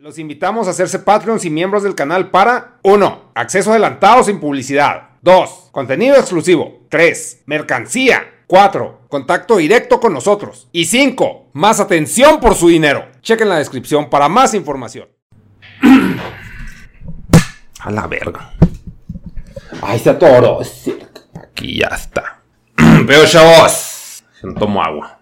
Los 0.00 0.16
invitamos 0.20 0.68
a 0.68 0.70
hacerse 0.70 1.00
Patreons 1.00 1.44
y 1.44 1.50
miembros 1.50 1.82
del 1.82 1.96
canal 1.96 2.30
para 2.30 2.78
1. 2.84 3.32
Acceso 3.34 3.72
adelantado 3.72 4.22
sin 4.22 4.38
publicidad. 4.38 5.08
2. 5.22 5.70
Contenido 5.72 6.14
exclusivo. 6.14 6.86
3. 6.88 7.42
Mercancía. 7.46 8.22
4. 8.46 9.06
Contacto 9.08 9.56
directo 9.56 9.98
con 9.98 10.12
nosotros. 10.12 10.68
Y 10.70 10.84
5. 10.84 11.48
Más 11.52 11.80
atención 11.80 12.38
por 12.38 12.54
su 12.54 12.68
dinero. 12.68 13.08
Chequen 13.22 13.48
la 13.48 13.58
descripción 13.58 14.08
para 14.08 14.28
más 14.28 14.54
información. 14.54 15.08
A 17.80 17.90
la 17.90 18.06
verga. 18.06 18.52
Ahí 19.82 19.96
está 19.96 20.16
todo. 20.16 20.60
Aquí 21.42 21.80
ya 21.80 21.88
está. 21.88 22.40
Veo 23.04 23.26
chavos. 23.26 24.22
Tomo 24.60 24.80
agua. 24.80 25.18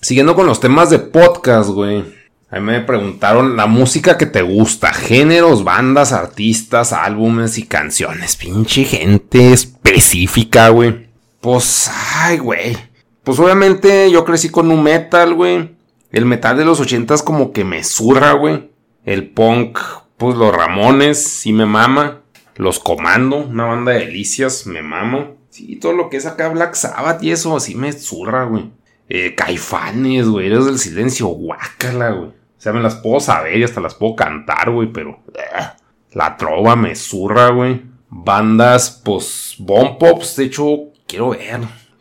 Siguiendo 0.00 0.36
con 0.36 0.46
los 0.46 0.60
temas 0.60 0.90
de 0.90 1.00
podcast, 1.00 1.70
güey. 1.70 2.21
A 2.52 2.60
mí 2.60 2.66
me 2.66 2.80
preguntaron 2.82 3.56
la 3.56 3.66
música 3.66 4.18
que 4.18 4.26
te 4.26 4.42
gusta, 4.42 4.92
géneros, 4.92 5.64
bandas, 5.64 6.12
artistas, 6.12 6.92
álbumes 6.92 7.56
y 7.56 7.62
canciones. 7.62 8.36
Pinche 8.36 8.84
gente 8.84 9.54
específica, 9.54 10.68
güey. 10.68 11.08
Pues, 11.40 11.90
ay, 12.14 12.36
güey. 12.36 12.76
Pues 13.24 13.38
obviamente 13.38 14.10
yo 14.10 14.26
crecí 14.26 14.50
con 14.50 14.70
un 14.70 14.82
metal, 14.82 15.32
güey. 15.32 15.76
El 16.10 16.26
metal 16.26 16.58
de 16.58 16.66
los 16.66 16.78
ochentas 16.78 17.22
como 17.22 17.52
que 17.52 17.64
me 17.64 17.82
zurra, 17.84 18.32
güey. 18.32 18.70
El 19.06 19.30
punk, 19.30 19.78
pues 20.18 20.36
los 20.36 20.54
Ramones, 20.54 21.24
sí 21.24 21.54
me 21.54 21.64
mama. 21.64 22.20
Los 22.56 22.78
Comando, 22.78 23.38
una 23.38 23.64
banda 23.64 23.92
de 23.92 24.00
delicias, 24.00 24.66
me 24.66 24.82
mamo. 24.82 25.38
Sí, 25.48 25.76
todo 25.76 25.94
lo 25.94 26.10
que 26.10 26.18
es 26.18 26.26
acá 26.26 26.50
Black 26.50 26.74
Sabbath 26.74 27.22
y 27.22 27.30
eso, 27.30 27.56
así 27.56 27.74
me 27.74 27.94
zurra, 27.94 28.44
güey. 28.44 28.70
Eh, 29.08 29.34
caifanes, 29.34 30.28
güey, 30.28 30.48
eres 30.48 30.66
del 30.66 30.78
silencio, 30.78 31.28
guácala, 31.28 32.10
güey. 32.10 32.41
Sea, 32.62 32.72
me 32.72 32.80
las 32.80 32.94
puedo 32.94 33.18
saber 33.18 33.58
y 33.58 33.64
hasta 33.64 33.80
las 33.80 33.96
puedo 33.96 34.14
cantar, 34.14 34.70
güey, 34.70 34.92
pero... 34.92 35.20
eh, 35.34 35.66
la 36.12 36.36
trova 36.36 36.76
me 36.76 36.94
zurra, 36.94 37.48
güey. 37.48 37.82
Bandas, 38.08 39.02
pues, 39.04 39.56
bomb 39.58 39.98
pops, 39.98 40.36
de 40.36 40.44
hecho, 40.44 40.92
quiero 41.08 41.30
ver. 41.30 41.58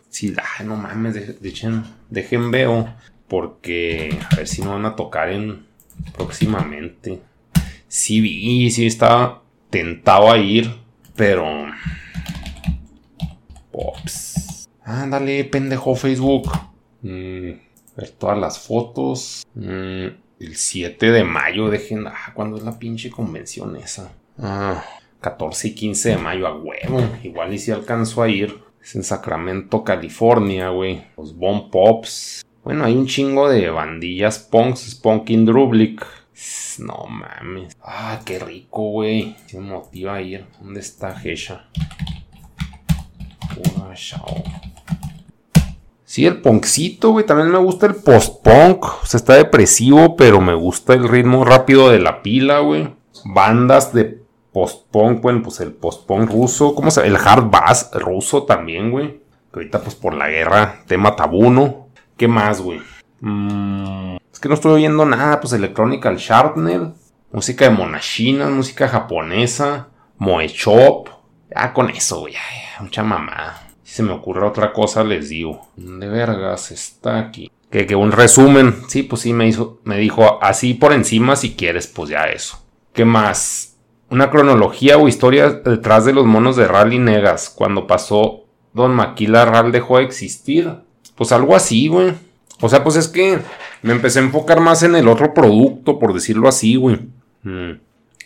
Sí, 0.09 0.35
ah, 0.37 0.63
no 0.63 0.75
mames, 0.75 1.15
de, 1.15 1.33
de 1.33 1.49
hecho, 1.49 1.83
dejen 2.11 2.51
veo. 2.51 2.93
Porque, 3.27 4.19
a 4.31 4.35
ver 4.35 4.47
si 4.47 4.61
no 4.61 4.73
van 4.73 4.85
a 4.85 4.95
tocar 4.95 5.31
en... 5.31 5.65
Próximamente. 6.15 7.23
Sí 7.87 8.21
vi, 8.21 8.69
sí 8.69 8.85
estaba 8.85 9.41
tentado 9.71 10.31
a 10.31 10.37
ir, 10.37 10.71
pero... 11.15 11.65
Pops. 13.71 14.69
Ándale, 14.83 15.43
pendejo 15.45 15.95
Facebook. 15.95 16.51
Mm, 17.01 17.53
ver 17.97 18.09
todas 18.19 18.37
las 18.37 18.59
fotos. 18.59 19.43
Mm, 19.55 20.20
el 20.41 20.55
7 20.55 21.11
de 21.11 21.23
mayo, 21.23 21.69
dejen. 21.69 22.07
Ah, 22.07 22.31
¿cuándo 22.33 22.57
es 22.57 22.63
la 22.63 22.79
pinche 22.79 23.11
convención 23.11 23.75
esa? 23.75 24.11
Ah, 24.39 24.83
14 25.21 25.69
y 25.69 25.75
15 25.75 26.09
de 26.09 26.17
mayo, 26.17 26.47
a 26.47 26.57
huevo. 26.57 26.99
Igual 27.23 27.53
y 27.53 27.59
si 27.59 27.71
alcanzo 27.71 28.23
a 28.23 28.29
ir. 28.29 28.59
Es 28.81 28.95
en 28.95 29.03
Sacramento, 29.03 29.83
California, 29.83 30.69
güey. 30.69 31.03
Los 31.15 31.37
Bomb 31.37 31.69
Pops. 31.69 32.43
Bueno, 32.63 32.85
hay 32.85 32.95
un 32.95 33.05
chingo 33.05 33.47
de 33.47 33.69
bandillas 33.69 34.39
punks. 34.39 34.79
Spunkin 34.91 35.45
Drublick. 35.45 36.05
No 36.79 37.05
mames. 37.07 37.77
Ah, 37.83 38.21
qué 38.25 38.39
rico, 38.39 38.89
güey. 38.89 39.35
Se 39.45 39.59
me 39.59 39.69
motiva 39.69 40.15
a 40.15 40.21
ir. 40.21 40.47
¿Dónde 40.59 40.79
está 40.79 41.13
Gesha? 41.13 41.69
Pura 43.53 43.93
chao. 43.93 44.43
Sí, 46.11 46.25
el 46.25 46.41
punkcito, 46.41 47.11
güey. 47.11 47.25
También 47.25 47.49
me 47.49 47.57
gusta 47.57 47.85
el 47.85 47.95
post-punk. 47.95 48.83
O 48.83 49.05
sea, 49.05 49.17
está 49.17 49.35
depresivo, 49.35 50.17
pero 50.17 50.41
me 50.41 50.53
gusta 50.53 50.93
el 50.93 51.07
ritmo 51.07 51.45
rápido 51.45 51.89
de 51.89 51.99
la 51.99 52.21
pila, 52.21 52.59
güey. 52.59 52.93
Bandas 53.23 53.93
de 53.93 54.21
post-punk, 54.51 55.21
bueno, 55.21 55.41
pues 55.41 55.61
el 55.61 55.71
post-punk 55.71 56.29
ruso. 56.29 56.75
¿Cómo 56.75 56.91
se 56.91 57.07
El 57.07 57.15
hard 57.15 57.49
bass 57.49 57.91
ruso 57.93 58.43
también, 58.43 58.91
güey. 58.91 59.21
Que 59.53 59.59
ahorita, 59.59 59.79
pues 59.83 59.95
por 59.95 60.13
la 60.13 60.27
guerra, 60.27 60.81
tema 60.85 61.15
tabú, 61.15 61.49
¿no? 61.49 61.87
¿Qué 62.17 62.27
más, 62.27 62.59
güey? 62.59 62.81
Mm, 63.21 64.17
es 64.33 64.39
que 64.41 64.49
no 64.49 64.55
estoy 64.55 64.73
oyendo 64.73 65.05
nada. 65.05 65.39
Pues 65.39 65.53
Electronical 65.53 66.17
Sharpner. 66.17 66.89
Música 67.31 67.63
de 67.63 67.71
monachinas, 67.71 68.49
música 68.49 68.89
japonesa. 68.89 69.87
Moe 70.17 70.49
Chop. 70.49 71.07
Ya 71.55 71.71
con 71.71 71.89
eso, 71.89 72.19
güey. 72.19 72.33
Mucha 72.81 73.01
mamá. 73.01 73.70
Si 73.91 73.97
se 73.97 74.03
me 74.03 74.13
ocurre 74.13 74.45
otra 74.45 74.71
cosa, 74.71 75.03
les 75.03 75.27
digo. 75.27 75.67
De 75.75 76.07
vergas 76.07 76.71
está 76.71 77.19
aquí. 77.19 77.51
Que, 77.69 77.85
que 77.85 77.97
un 77.97 78.13
resumen. 78.13 78.73
Sí, 78.87 79.03
pues 79.03 79.23
sí, 79.23 79.33
me, 79.33 79.49
hizo, 79.49 79.81
me 79.83 79.97
dijo 79.97 80.41
así 80.41 80.73
por 80.75 80.93
encima, 80.93 81.35
si 81.35 81.55
quieres, 81.55 81.87
pues 81.87 82.09
ya 82.09 82.23
eso. 82.23 82.63
¿Qué 82.93 83.03
más? 83.03 83.75
Una 84.09 84.31
cronología 84.31 84.97
o 84.97 85.09
historia 85.09 85.49
detrás 85.49 86.05
de 86.05 86.13
los 86.13 86.25
monos 86.25 86.55
de 86.55 86.69
Rally 86.69 86.99
Negas. 86.99 87.49
Cuando 87.49 87.85
pasó 87.85 88.45
Don 88.71 88.95
Maquila, 88.95 89.43
Ral 89.43 89.73
dejó 89.73 89.97
de 89.97 90.05
existir. 90.05 90.73
Pues 91.17 91.33
algo 91.33 91.53
así, 91.53 91.89
güey. 91.89 92.13
O 92.61 92.69
sea, 92.69 92.85
pues 92.85 92.95
es 92.95 93.09
que 93.09 93.39
me 93.81 93.91
empecé 93.91 94.19
a 94.19 94.23
enfocar 94.23 94.61
más 94.61 94.83
en 94.83 94.95
el 94.95 95.09
otro 95.09 95.33
producto, 95.33 95.99
por 95.99 96.13
decirlo 96.13 96.47
así, 96.47 96.77
güey. 96.77 96.97
Mm. 97.43 97.71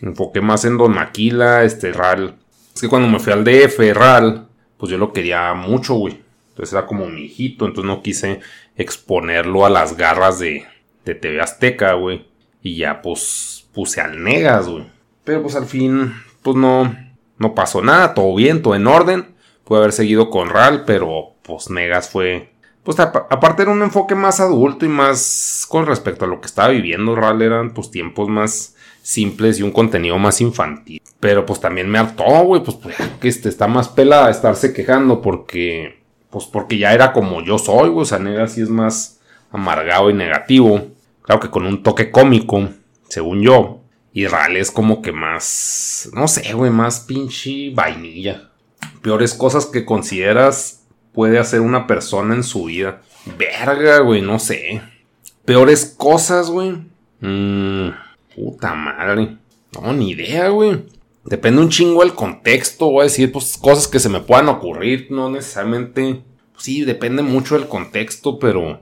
Enfoqué 0.04 0.42
más 0.42 0.64
en 0.64 0.78
Don 0.78 0.94
Maquila, 0.94 1.64
este 1.64 1.92
Ral. 1.92 2.36
Es 2.72 2.82
que 2.82 2.88
cuando 2.88 3.08
me 3.08 3.18
fui 3.18 3.34
al 3.34 3.44
DF, 3.44 3.80
Ral, 3.96 4.46
pues 4.86 4.92
yo 4.92 5.00
lo 5.00 5.14
quería 5.14 5.52
mucho, 5.56 5.96
güey. 5.96 6.22
Entonces 6.50 6.74
era 6.74 6.86
como 6.86 7.08
mi 7.08 7.22
hijito, 7.22 7.66
entonces 7.66 7.90
no 7.90 8.04
quise 8.04 8.42
exponerlo 8.76 9.66
a 9.66 9.72
las 9.72 9.98
garras 9.98 10.38
de, 10.38 10.64
de 11.04 11.16
TV 11.16 11.42
Azteca, 11.42 11.94
güey. 11.94 12.28
Y 12.62 12.78
ya 12.78 13.02
pues 13.02 13.68
puse 13.74 14.00
al 14.00 14.24
Negas, 14.24 14.68
güey. 14.68 14.86
Pero 15.24 15.42
pues 15.42 15.56
al 15.56 15.66
fin, 15.66 16.14
pues 16.44 16.56
no, 16.56 16.96
no 17.40 17.56
pasó 17.56 17.82
nada, 17.82 18.14
todo 18.14 18.36
bien, 18.36 18.62
todo 18.62 18.76
en 18.76 18.86
orden. 18.86 19.34
Pude 19.64 19.80
haber 19.80 19.92
seguido 19.92 20.30
con 20.30 20.50
Ral, 20.50 20.84
pero 20.86 21.34
pues 21.42 21.72
Negas 21.72 22.08
fue... 22.08 22.52
Pues 22.84 23.00
aparte 23.00 23.64
era 23.64 23.72
un 23.72 23.82
enfoque 23.82 24.14
más 24.14 24.40
adulto 24.40 24.86
y 24.86 24.90
más 24.90 25.66
con 25.68 25.88
respecto 25.88 26.26
a 26.26 26.28
lo 26.28 26.42
que 26.42 26.46
estaba 26.46 26.68
viviendo 26.68 27.16
Ral 27.16 27.42
eran 27.42 27.74
pues 27.74 27.90
tiempos 27.90 28.30
más 28.30 28.75
simples 29.06 29.60
y 29.60 29.64
un 29.64 29.72
contenido 29.72 30.18
más 30.18 30.42
infantil. 30.42 31.00
Pero 31.20 31.46
pues 31.46 31.60
también 31.60 31.88
me 31.88 32.00
hartó, 32.00 32.24
güey, 32.44 32.64
pues, 32.64 32.76
pues 32.78 32.96
que 33.22 33.28
este, 33.28 33.50
está 33.50 33.68
más 33.68 33.88
pela 33.88 34.32
estarse 34.32 34.74
quejando 34.74 35.22
porque, 35.22 36.02
pues 36.32 36.46
porque 36.46 36.80
ya 36.80 36.92
era 36.92 37.14
como 37.14 37.44
yo 37.44 37.60
soy, 37.60 37.90
güey, 37.90 38.02
o 38.02 38.06
sea, 38.06 38.18
Negas 38.18 38.54
sí 38.54 38.62
es 38.62 38.70
más 38.70 39.20
amargado 39.52 40.10
y 40.10 40.16
negativo. 40.16 40.88
Claro 41.22 41.40
que 41.40 41.52
con 41.52 41.68
un 41.68 41.84
toque 41.84 42.10
cómico, 42.10 42.68
según 43.08 43.44
yo. 43.44 43.82
Y 44.12 44.26
Ral 44.26 44.58
es 44.58 44.72
como 44.72 45.04
que 45.04 45.12
más, 45.12 46.10
no 46.14 46.28
sé, 46.28 46.54
güey, 46.54 46.72
más 46.72 47.02
pinche 47.02 47.70
vainilla. 47.76 48.50
Peores 49.04 49.36
cosas 49.36 49.68
que 49.68 49.86
consideras 49.86 50.84
puede 51.14 51.38
hacer 51.38 51.62
una 51.62 51.86
persona 51.86 52.34
en 52.34 52.44
su 52.44 52.66
vida. 52.66 53.02
Verga, 53.38 54.00
güey, 54.00 54.22
no 54.22 54.40
sé. 54.40 54.82
Peores 55.46 55.94
cosas, 55.98 56.50
güey. 56.50 56.78
Mmm, 57.20 57.90
puta 58.36 58.74
madre. 58.74 59.38
No, 59.74 59.94
ni 59.94 60.12
idea, 60.12 60.50
güey. 60.50 60.84
Depende 61.24 61.62
un 61.62 61.70
chingo 61.70 62.02
del 62.02 62.14
contexto, 62.14 62.92
voy 62.92 63.02
a 63.02 63.04
decir, 63.06 63.32
pues 63.32 63.58
cosas 63.58 63.88
que 63.88 64.00
se 64.00 64.10
me 64.10 64.20
puedan 64.20 64.48
ocurrir, 64.48 65.08
no 65.10 65.30
necesariamente. 65.30 66.22
Pues, 66.52 66.64
sí, 66.64 66.86
depende 66.86 67.24
mucho 67.24 67.58
del 67.58 67.68
contexto, 67.68 68.38
pero. 68.38 68.82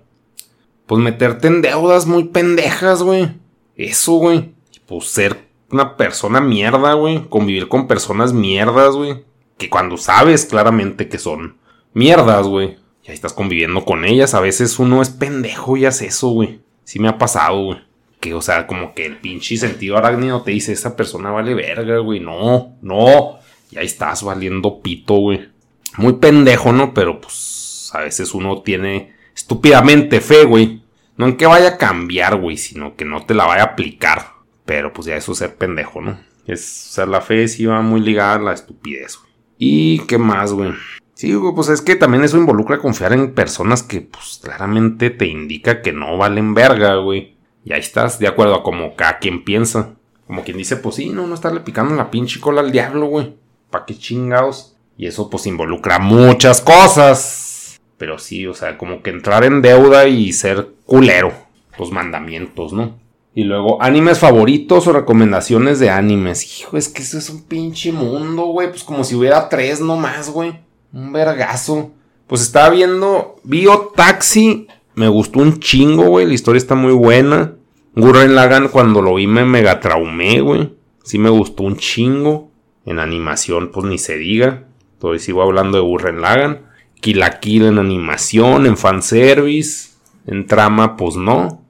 Pues 0.85 1.01
meterte 1.01 1.47
en 1.47 1.61
deudas 1.61 2.05
muy 2.05 2.25
pendejas, 2.25 3.01
güey. 3.01 3.29
Eso, 3.77 4.13
güey. 4.15 4.53
Pues 4.85 5.05
ser 5.05 5.47
una 5.71 5.95
persona 5.95 6.41
mierda, 6.41 6.93
güey. 6.93 7.25
Convivir 7.29 7.69
con 7.69 7.87
personas 7.87 8.33
mierdas, 8.33 8.95
güey. 8.95 9.23
Que 9.57 9.69
cuando 9.69 9.95
sabes 9.95 10.45
claramente 10.45 11.07
que 11.07 11.17
son 11.17 11.57
mierdas, 11.93 12.47
güey. 12.47 12.77
Y 13.03 13.09
ahí 13.09 13.13
estás 13.13 13.31
conviviendo 13.31 13.85
con 13.85 14.03
ellas. 14.03 14.33
A 14.33 14.41
veces 14.41 14.77
uno 14.79 15.01
es 15.01 15.09
pendejo 15.09 15.77
y 15.77 15.85
hace 15.85 16.07
eso, 16.07 16.27
güey. 16.29 16.61
Sí 16.83 16.99
me 16.99 17.07
ha 17.07 17.17
pasado, 17.17 17.63
güey. 17.63 17.79
Que, 18.23 18.33
o 18.33 18.41
sea, 18.41 18.67
como 18.67 18.93
que 18.93 19.05
el 19.05 19.17
pinche 19.17 19.57
sentido 19.57 19.97
arácnido 19.97 20.43
te 20.43 20.51
dice, 20.51 20.71
esa 20.71 20.95
persona 20.95 21.29
vale 21.29 21.53
verga, 21.55 21.97
güey. 21.97 22.21
No, 22.21 22.77
no. 22.81 23.37
Y 23.69 23.77
ahí 23.77 23.85
estás 23.85 24.23
valiendo 24.23 24.79
pito, 24.81 25.15
güey. 25.15 25.49
Muy 25.97 26.13
pendejo, 26.13 26.71
¿no? 26.71 26.93
Pero 26.93 27.19
pues 27.19 27.91
a 27.91 27.99
veces 27.99 28.33
uno 28.33 28.61
tiene 28.61 29.13
estúpidamente 29.35 30.21
fe, 30.21 30.45
güey. 30.45 30.83
No 31.17 31.25
en 31.25 31.35
que 31.35 31.47
vaya 31.47 31.67
a 31.67 31.77
cambiar, 31.77 32.39
güey, 32.39 32.55
sino 32.55 32.95
que 32.95 33.03
no 33.03 33.25
te 33.25 33.33
la 33.33 33.45
vaya 33.45 33.63
a 33.63 33.65
aplicar. 33.73 34.35
Pero 34.63 34.93
pues 34.93 35.05
ya 35.07 35.17
eso 35.17 35.33
es 35.33 35.39
ser 35.39 35.55
pendejo, 35.55 35.99
¿no? 35.99 36.17
Es, 36.47 36.87
o 36.91 36.93
sea, 36.93 37.05
la 37.05 37.19
fe 37.19 37.45
sí 37.49 37.65
va 37.65 37.81
muy 37.81 37.99
ligada 37.99 38.35
a 38.35 38.39
la 38.39 38.53
estupidez, 38.53 39.17
güey. 39.17 39.33
¿Y 39.57 39.99
qué 40.05 40.17
más, 40.17 40.53
güey? 40.53 40.71
Sí, 41.13 41.33
güey, 41.33 41.53
pues 41.53 41.67
es 41.67 41.81
que 41.81 41.97
también 41.97 42.23
eso 42.23 42.37
involucra 42.37 42.77
confiar 42.77 43.11
en 43.11 43.33
personas 43.33 43.83
que, 43.83 43.99
pues, 43.99 44.39
claramente 44.41 45.09
te 45.09 45.25
indica 45.25 45.81
que 45.81 45.91
no 45.91 46.17
valen 46.17 46.53
verga, 46.53 46.95
güey. 46.95 47.32
Y 47.65 47.73
ahí 47.73 47.79
estás, 47.79 48.19
de 48.19 48.27
acuerdo 48.27 48.55
a 48.55 48.63
como 48.63 48.95
cada 48.95 49.19
quien 49.19 49.43
piensa. 49.43 49.95
Como 50.27 50.43
quien 50.43 50.57
dice, 50.57 50.77
pues 50.77 50.95
sí, 50.95 51.09
no, 51.09 51.27
no 51.27 51.35
estarle 51.35 51.61
picando 51.61 51.95
la 51.95 52.11
pinche 52.11 52.39
cola 52.39 52.61
al 52.61 52.71
diablo, 52.71 53.07
güey. 53.07 53.35
¿Pa' 53.69 53.85
qué 53.85 53.97
chingados? 53.97 54.75
Y 54.97 55.07
eso, 55.07 55.29
pues, 55.29 55.47
involucra 55.47 55.99
muchas 55.99 56.61
cosas. 56.61 57.79
Pero 57.97 58.19
sí, 58.19 58.45
o 58.47 58.53
sea, 58.53 58.77
como 58.77 59.01
que 59.01 59.09
entrar 59.09 59.43
en 59.43 59.61
deuda 59.61 60.07
y 60.07 60.33
ser 60.33 60.69
culero. 60.85 61.33
Los 61.79 61.91
mandamientos, 61.91 62.73
¿no? 62.73 62.99
Y 63.35 63.45
luego, 63.45 63.81
animes 63.81 64.19
favoritos 64.19 64.85
o 64.87 64.93
recomendaciones 64.93 65.79
de 65.79 65.89
animes. 65.89 66.59
Hijo, 66.59 66.77
es 66.77 66.87
que 66.87 67.01
eso 67.01 67.17
es 67.17 67.29
un 67.29 67.43
pinche 67.43 67.91
mundo, 67.91 68.45
güey. 68.45 68.69
Pues 68.69 68.83
como 68.83 69.03
si 69.03 69.15
hubiera 69.15 69.49
tres 69.49 69.79
nomás, 69.81 70.29
güey. 70.29 70.59
Un 70.91 71.11
vergazo. 71.11 71.91
Pues 72.27 72.41
estaba 72.41 72.69
viendo. 72.69 73.37
Bio 73.43 73.91
Taxi. 73.95 74.67
Me 74.95 75.07
gustó 75.07 75.39
un 75.39 75.59
chingo, 75.59 76.05
güey. 76.05 76.25
La 76.25 76.33
historia 76.33 76.57
está 76.57 76.75
muy 76.75 76.93
buena. 76.93 77.53
Gurren 77.95 78.35
Lagan, 78.35 78.69
cuando 78.69 79.01
lo 79.01 79.15
vi, 79.15 79.27
me 79.27 79.45
mega 79.45 79.79
traumé, 79.79 80.41
güey. 80.41 80.73
Sí 81.03 81.17
me 81.19 81.29
gustó 81.29 81.63
un 81.63 81.77
chingo. 81.77 82.51
En 82.85 82.99
animación, 82.99 83.71
pues 83.71 83.85
ni 83.85 83.97
se 83.97 84.17
diga. 84.17 84.65
Todavía 84.99 85.19
sigo 85.19 85.41
hablando 85.41 85.77
de 85.77 85.83
Gurren 85.83 86.21
Lagan. 86.21 86.67
Kill 87.01 87.19
la 87.19 87.39
Kill 87.39 87.65
en 87.65 87.79
animación, 87.79 88.65
en 88.65 88.77
fanservice. 88.77 89.91
En 90.25 90.47
trama, 90.47 90.95
pues 90.95 91.15
no. 91.15 91.61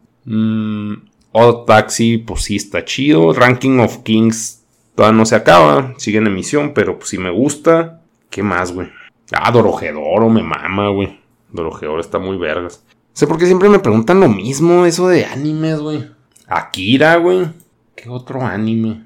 Odd 1.32 1.66
Taxi, 1.66 2.20
pues 2.20 2.44
sí 2.44 2.58
está 2.58 2.86
chido. 2.86 3.34
Ranking 3.34 3.80
of 3.80 4.04
Kings 4.04 4.64
todavía 4.96 5.18
no 5.18 5.26
se 5.26 5.36
acaba. 5.36 5.94
Sigue 5.98 6.20
en 6.20 6.28
emisión, 6.28 6.74
pero 6.74 6.98
pues 6.98 7.10
sí 7.10 7.18
me 7.18 7.32
gusta. 7.32 8.02
¿Qué 8.30 8.44
más, 8.44 8.72
güey? 8.72 8.90
Ah, 9.32 9.52
Dorojedoro 9.52 10.30
me 10.30 10.44
mama, 10.44 10.90
güey. 10.90 11.20
Dorojedoro 11.52 12.02
está 12.02 12.20
muy 12.20 12.38
vergas. 12.38 12.86
Sé 13.14 13.28
por 13.28 13.38
qué 13.38 13.46
siempre 13.46 13.70
me 13.70 13.80
preguntan 13.80 14.20
lo 14.20 14.28
mismo, 14.28 14.86
eso 14.86 15.08
de 15.08 15.26
animes, 15.26 15.80
güey. 15.80 16.12
Akira, 16.48 17.16
güey. 17.18 17.48
¿Qué 17.96 18.10
otro 18.10 18.46
anime? 18.46 19.06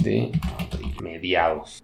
De 0.00 0.32
mediados. 1.02 1.82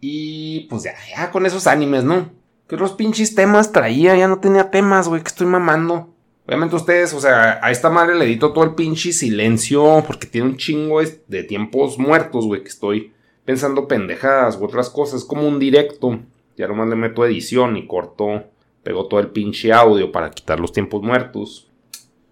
Y 0.00 0.60
pues 0.70 0.84
ya, 0.84 0.94
ya 1.16 1.30
con 1.30 1.46
esos 1.46 1.66
animes, 1.66 2.04
¿no? 2.04 2.30
Que 2.68 2.76
los 2.76 2.92
pinches 2.92 3.34
temas 3.34 3.72
traía, 3.72 4.16
ya 4.16 4.28
no 4.28 4.38
tenía 4.38 4.70
temas, 4.70 5.08
güey, 5.08 5.22
que 5.22 5.28
estoy 5.28 5.46
mamando. 5.46 6.15
Obviamente 6.46 6.76
ustedes, 6.76 7.12
o 7.12 7.20
sea, 7.20 7.58
a 7.60 7.70
esta 7.72 7.90
madre 7.90 8.14
le 8.14 8.24
edito 8.24 8.52
todo 8.52 8.64
el 8.64 8.74
pinche 8.74 9.12
silencio 9.12 10.04
porque 10.06 10.28
tiene 10.28 10.48
un 10.48 10.56
chingo 10.56 11.00
de 11.00 11.42
tiempos 11.42 11.98
muertos, 11.98 12.46
güey, 12.46 12.62
que 12.62 12.68
estoy 12.68 13.12
pensando 13.44 13.88
pendejadas 13.88 14.56
u 14.56 14.64
otras 14.64 14.88
cosas. 14.88 15.22
Es 15.22 15.26
como 15.26 15.48
un 15.48 15.58
directo. 15.58 16.20
Ya 16.56 16.68
nomás 16.68 16.88
le 16.88 16.96
meto 16.96 17.24
edición 17.24 17.76
y 17.76 17.86
corto, 17.86 18.44
pego 18.82 19.06
todo 19.06 19.20
el 19.20 19.28
pinche 19.28 19.72
audio 19.72 20.12
para 20.12 20.30
quitar 20.30 20.60
los 20.60 20.72
tiempos 20.72 21.02
muertos. 21.02 21.68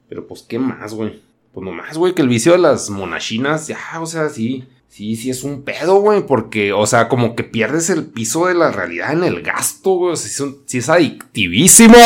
Pero 0.08 0.26
pues, 0.26 0.42
¿qué 0.42 0.58
más, 0.58 0.94
güey? 0.94 1.20
Pues 1.52 1.64
nomás, 1.64 1.98
güey, 1.98 2.14
que 2.14 2.22
el 2.22 2.28
vicio 2.28 2.52
de 2.52 2.58
las 2.58 2.90
monachinas, 2.90 3.66
ya, 3.66 3.78
o 4.00 4.06
sea, 4.06 4.28
sí. 4.28 4.64
Sí, 4.88 5.16
sí 5.16 5.28
es 5.28 5.42
un 5.42 5.62
pedo, 5.62 5.96
güey, 5.96 6.24
porque, 6.24 6.72
o 6.72 6.86
sea, 6.86 7.08
como 7.08 7.34
que 7.34 7.42
pierdes 7.42 7.90
el 7.90 8.06
piso 8.06 8.46
de 8.46 8.54
la 8.54 8.70
realidad 8.70 9.12
en 9.12 9.24
el 9.24 9.42
gasto, 9.42 9.94
güey, 9.94 10.12
o 10.12 10.16
sea, 10.16 10.46
sí 10.66 10.78
es, 10.78 10.88
adictivísimo. 10.88 11.96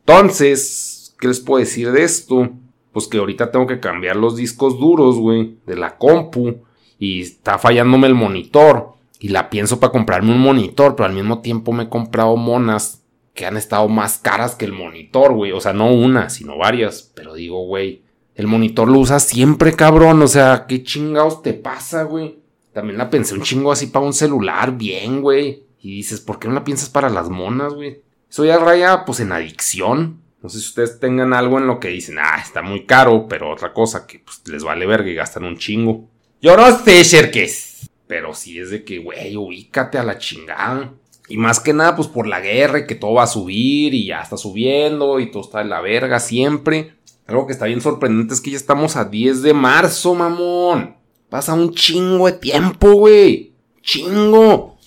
Entonces, 0.00 0.95
¿qué 1.18 1.28
les 1.28 1.40
puedo 1.40 1.60
decir 1.60 1.92
de 1.92 2.02
esto? 2.02 2.50
Pues 2.92 3.08
que 3.08 3.18
ahorita 3.18 3.50
tengo 3.50 3.66
que 3.66 3.80
cambiar 3.80 4.16
los 4.16 4.36
discos 4.36 4.78
duros, 4.78 5.16
güey, 5.16 5.56
de 5.66 5.76
la 5.76 5.98
compu, 5.98 6.58
y 6.98 7.22
está 7.22 7.58
fallándome 7.58 8.06
el 8.06 8.14
monitor, 8.14 8.94
y 9.18 9.28
la 9.28 9.50
pienso 9.50 9.80
para 9.80 9.92
comprarme 9.92 10.32
un 10.32 10.40
monitor, 10.40 10.96
pero 10.96 11.08
al 11.08 11.14
mismo 11.14 11.40
tiempo 11.40 11.72
me 11.72 11.84
he 11.84 11.88
comprado 11.88 12.36
monas 12.36 13.02
que 13.34 13.46
han 13.46 13.56
estado 13.56 13.88
más 13.88 14.18
caras 14.18 14.54
que 14.54 14.64
el 14.64 14.72
monitor, 14.72 15.34
güey, 15.34 15.52
o 15.52 15.60
sea, 15.60 15.72
no 15.72 15.92
una, 15.92 16.30
sino 16.30 16.56
varias, 16.56 17.12
pero 17.14 17.34
digo, 17.34 17.66
güey, 17.66 18.02
el 18.36 18.46
monitor 18.46 18.88
lo 18.88 18.98
usas 18.98 19.24
siempre, 19.24 19.72
cabrón. 19.74 20.22
O 20.22 20.28
sea, 20.28 20.66
¿qué 20.68 20.82
chingados 20.82 21.42
te 21.42 21.54
pasa, 21.54 22.04
güey? 22.04 22.38
También 22.72 22.98
la 22.98 23.08
pensé 23.08 23.34
un 23.34 23.42
chingo 23.42 23.72
así 23.72 23.86
para 23.86 24.04
un 24.04 24.12
celular, 24.12 24.76
bien, 24.76 25.22
güey. 25.22 25.64
Y 25.80 25.96
dices, 25.96 26.20
¿por 26.20 26.38
qué 26.38 26.46
no 26.46 26.54
la 26.54 26.64
piensas 26.64 26.90
para 26.90 27.08
las 27.08 27.30
monas, 27.30 27.72
güey? 27.72 28.02
Eso 28.28 28.44
ya 28.44 28.58
raya, 28.58 29.04
pues, 29.06 29.20
en 29.20 29.32
adicción. 29.32 30.20
No 30.42 30.48
sé 30.48 30.60
si 30.60 30.66
ustedes 30.66 31.00
tengan 31.00 31.32
algo 31.32 31.58
en 31.58 31.66
lo 31.66 31.80
que 31.80 31.88
dicen, 31.88 32.18
ah, 32.18 32.40
está 32.42 32.62
muy 32.62 32.84
caro, 32.84 33.26
pero 33.28 33.50
otra 33.50 33.72
cosa 33.72 34.06
que 34.06 34.20
pues, 34.20 34.42
les 34.46 34.62
vale 34.62 34.86
verga 34.86 35.08
y 35.08 35.14
gastan 35.14 35.44
un 35.44 35.56
chingo. 35.56 36.08
Yo 36.40 36.56
no 36.56 36.78
sé, 36.78 37.02
Sherkes. 37.02 37.90
Pero 38.06 38.34
sí 38.34 38.58
es 38.58 38.70
de 38.70 38.84
que, 38.84 38.98
güey, 38.98 39.36
ubícate 39.36 39.98
a 39.98 40.04
la 40.04 40.18
chingada. 40.18 40.92
Y 41.28 41.38
más 41.38 41.58
que 41.58 41.72
nada, 41.72 41.96
pues 41.96 42.06
por 42.06 42.26
la 42.26 42.40
guerra 42.40 42.80
y 42.80 42.86
que 42.86 42.94
todo 42.94 43.14
va 43.14 43.24
a 43.24 43.28
subir 43.28 43.94
y 43.94 44.06
ya 44.06 44.20
está 44.20 44.36
subiendo 44.36 45.18
y 45.18 45.30
todo 45.30 45.42
está 45.42 45.58
de 45.58 45.64
la 45.64 45.80
verga 45.80 46.20
siempre. 46.20 46.94
Algo 47.26 47.46
que 47.46 47.52
está 47.52 47.66
bien 47.66 47.80
sorprendente 47.80 48.34
es 48.34 48.40
que 48.40 48.52
ya 48.52 48.56
estamos 48.56 48.94
a 48.94 49.04
10 49.04 49.42
de 49.42 49.52
marzo, 49.52 50.14
mamón. 50.14 50.96
Pasa 51.28 51.54
un 51.54 51.74
chingo 51.74 52.26
de 52.26 52.32
tiempo, 52.32 52.92
güey. 52.92 53.52
Chingo. 53.82 54.78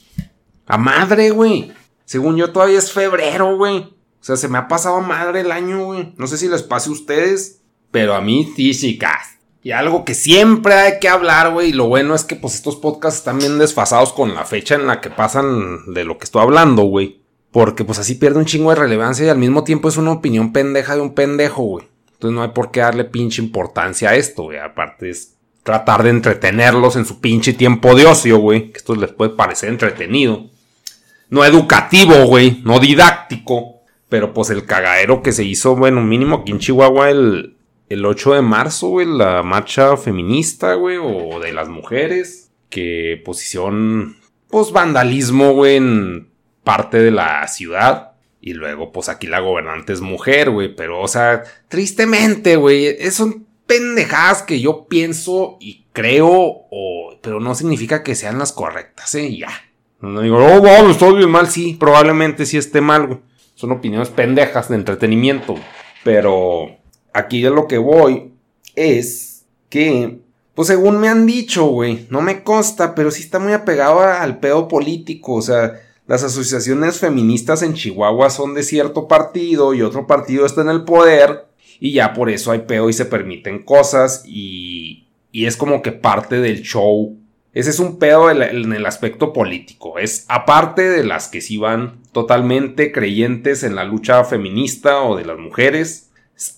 A 0.66 0.78
madre, 0.78 1.32
güey. 1.32 1.72
Según 2.06 2.38
yo 2.38 2.52
todavía 2.54 2.78
es 2.78 2.94
febrero, 2.94 3.58
güey. 3.58 3.99
O 4.22 4.24
sea, 4.24 4.36
se 4.36 4.48
me 4.48 4.58
ha 4.58 4.68
pasado 4.68 5.02
madre 5.02 5.42
el 5.42 5.52
año, 5.52 5.86
güey. 5.86 6.14
No 6.18 6.28
sé 6.28 6.38
si 6.38 6.48
les 6.48 6.64
pase 6.64 6.90
a 6.90 6.94
ustedes, 6.94 7.62
pero 7.92 8.16
a 8.16 8.22
mí 8.22 8.52
físicas. 8.56 9.40
Y 9.62 9.72
algo 9.72 10.06
que 10.06 10.14
siempre 10.14 10.74
hay 10.74 11.00
que 11.00 11.10
hablar, 11.10 11.52
güey. 11.52 11.70
Y 11.70 11.74
lo 11.74 11.88
bueno 11.88 12.16
es 12.16 12.24
que 12.24 12.36
pues 12.36 12.56
estos 12.56 12.76
podcasts 12.78 13.20
están 13.20 13.40
bien 13.40 13.58
desfasados 13.58 14.14
con 14.14 14.34
la 14.34 14.46
fecha 14.46 14.76
en 14.76 14.88
la 14.88 15.02
que 15.02 15.10
pasan 15.10 15.94
de 15.94 16.06
lo 16.06 16.18
que 16.18 16.26
estoy 16.26 16.42
hablando, 16.42 16.84
güey. 16.84 17.22
Porque 17.52 17.84
pues 17.84 18.00
así 18.00 18.16
pierde 18.16 18.40
un 18.40 18.46
chingo 18.46 18.70
de 18.70 18.76
relevancia 18.76 19.26
y 19.26 19.30
al 19.30 19.38
mismo 19.38 19.64
tiempo 19.64 19.90
es 19.90 19.98
una 19.98 20.12
opinión 20.12 20.54
pendeja 20.54 20.96
de 20.96 21.02
un 21.02 21.14
pendejo, 21.14 21.64
güey. 21.64 21.88
Entonces 22.14 22.36
no 22.36 22.44
hay 22.44 22.50
por 22.50 22.72
qué 22.72 22.82
darle 22.82 23.06
pinche 23.06 23.42
importancia 23.42 24.10
a 24.10 24.16
esto, 24.16 24.44
güey. 24.44 24.60
Aparte 24.60 25.10
es 25.10 25.36
tratar 25.64 26.04
de 26.04 26.12
entretenerlos 26.12 26.96
en 26.96 27.06
su 27.06 27.20
pinche 27.20 27.54
tiempo 27.54 27.96
de 27.96 28.06
ocio, 28.06 28.38
güey. 28.40 28.72
Que 28.72 28.78
esto 28.78 28.96
les 28.96 29.12
puede 29.12 29.32
parecer 29.32 29.70
entretenido. 29.70 30.46
No 31.30 31.44
educativo, 31.44 32.26
güey. 32.28 32.62
No 32.64 32.80
didáctico. 32.80 33.79
Pero 34.10 34.34
pues 34.34 34.50
el 34.50 34.66
cagadero 34.66 35.22
que 35.22 35.32
se 35.32 35.44
hizo, 35.44 35.76
bueno, 35.76 36.02
mínimo 36.02 36.38
aquí 36.38 36.52
en 36.52 36.60
Chihuahua 36.60 37.12
el, 37.12 37.58
el 37.90 38.06
8 38.06 38.34
de 38.34 38.42
marzo, 38.42 38.90
güey, 38.90 39.08
la 39.08 39.44
marcha 39.44 39.96
feminista, 39.98 40.74
güey, 40.74 40.98
o 40.98 41.40
de 41.40 41.54
las 41.54 41.70
mujeres, 41.70 42.52
que 42.70 43.22
posición, 43.24 44.18
pues 44.50 44.72
vandalismo, 44.72 45.54
güey, 45.54 45.78
en 45.78 46.30
parte 46.64 46.98
de 46.98 47.12
la 47.12 47.48
ciudad. 47.48 48.14
Y 48.42 48.54
luego, 48.54 48.92
pues 48.92 49.10
aquí 49.10 49.28
la 49.28 49.42
gobernante 49.42 49.94
es 49.94 50.02
mujer, 50.02 50.50
güey, 50.50 50.74
pero, 50.76 51.02
o 51.02 51.08
sea, 51.08 51.44
tristemente, 51.68 52.56
güey, 52.56 52.98
son 53.12 53.46
pendejadas 53.68 54.42
que 54.42 54.60
yo 54.60 54.88
pienso 54.88 55.58
y 55.60 55.86
creo, 55.94 56.30
o, 56.32 57.20
pero 57.22 57.40
no 57.40 57.54
significa 57.54 58.02
que 58.02 58.16
sean 58.16 58.40
las 58.40 58.54
correctas, 58.54 59.14
¿eh? 59.16 59.38
Ya. 59.38 59.50
No 60.02 60.22
digo, 60.22 60.38
oh, 60.38 60.62
wow, 60.62 60.90
estoy 60.90 61.18
bien 61.18 61.30
mal, 61.30 61.50
sí, 61.50 61.76
probablemente 61.80 62.46
sí 62.46 62.58
esté 62.58 62.82
mal, 62.82 63.06
güey. 63.08 63.20
Son 63.60 63.74
opiniones 63.74 64.08
pendejas 64.08 64.70
de 64.70 64.76
entretenimiento, 64.76 65.56
pero 66.06 66.78
aquí 67.12 67.42
de 67.42 67.50
lo 67.50 67.68
que 67.68 67.78
voy 67.78 68.32
es 68.74 69.48
que, 69.68 70.22
pues 70.56 70.70
según 70.70 70.98
me 71.02 71.10
han 71.10 71.26
dicho, 71.26 71.66
güey, 71.66 72.08
no 72.10 72.22
me 72.22 72.46
consta, 72.46 72.96
pero 72.96 73.12
sí 73.12 73.22
está 73.22 73.38
muy 73.38 73.52
apegado 73.52 74.00
al 74.00 74.40
pedo 74.40 74.70
político, 74.70 75.34
o 75.34 75.42
sea, 75.42 75.74
las 76.08 76.24
asociaciones 76.24 77.00
feministas 77.00 77.62
en 77.62 77.74
Chihuahua 77.74 78.30
son 78.30 78.54
de 78.54 78.64
cierto 78.64 79.10
partido 79.10 79.74
y 79.74 79.82
otro 79.82 80.08
partido 80.08 80.46
está 80.46 80.62
en 80.62 80.70
el 80.70 80.86
poder 80.86 81.50
y 81.82 81.92
ya 81.92 82.14
por 82.14 82.30
eso 82.30 82.54
hay 82.54 82.60
pedo 82.60 82.88
y 82.88 82.94
se 82.94 83.04
permiten 83.04 83.64
cosas 83.64 84.24
y, 84.26 85.10
y 85.34 85.48
es 85.48 85.58
como 85.58 85.82
que 85.82 85.92
parte 85.92 86.40
del 86.40 86.62
show. 86.62 87.18
Ese 87.54 87.72
es 87.72 87.80
un 87.80 87.98
pedo 87.98 88.30
en 88.30 88.74
el 88.74 88.86
aspecto 88.86 89.34
político. 89.34 89.98
Es 89.98 90.26
aparte 90.28 90.88
de 90.88 91.04
las 91.04 91.28
que 91.28 91.42
sí 91.42 91.58
van 91.58 91.98
totalmente 92.12 92.92
creyentes 92.92 93.64
en 93.64 93.76
la 93.76 93.84
lucha 93.84 94.24
feminista 94.24 95.02
o 95.02 95.18
de 95.18 95.26
las 95.26 95.38
mujeres 95.38 96.10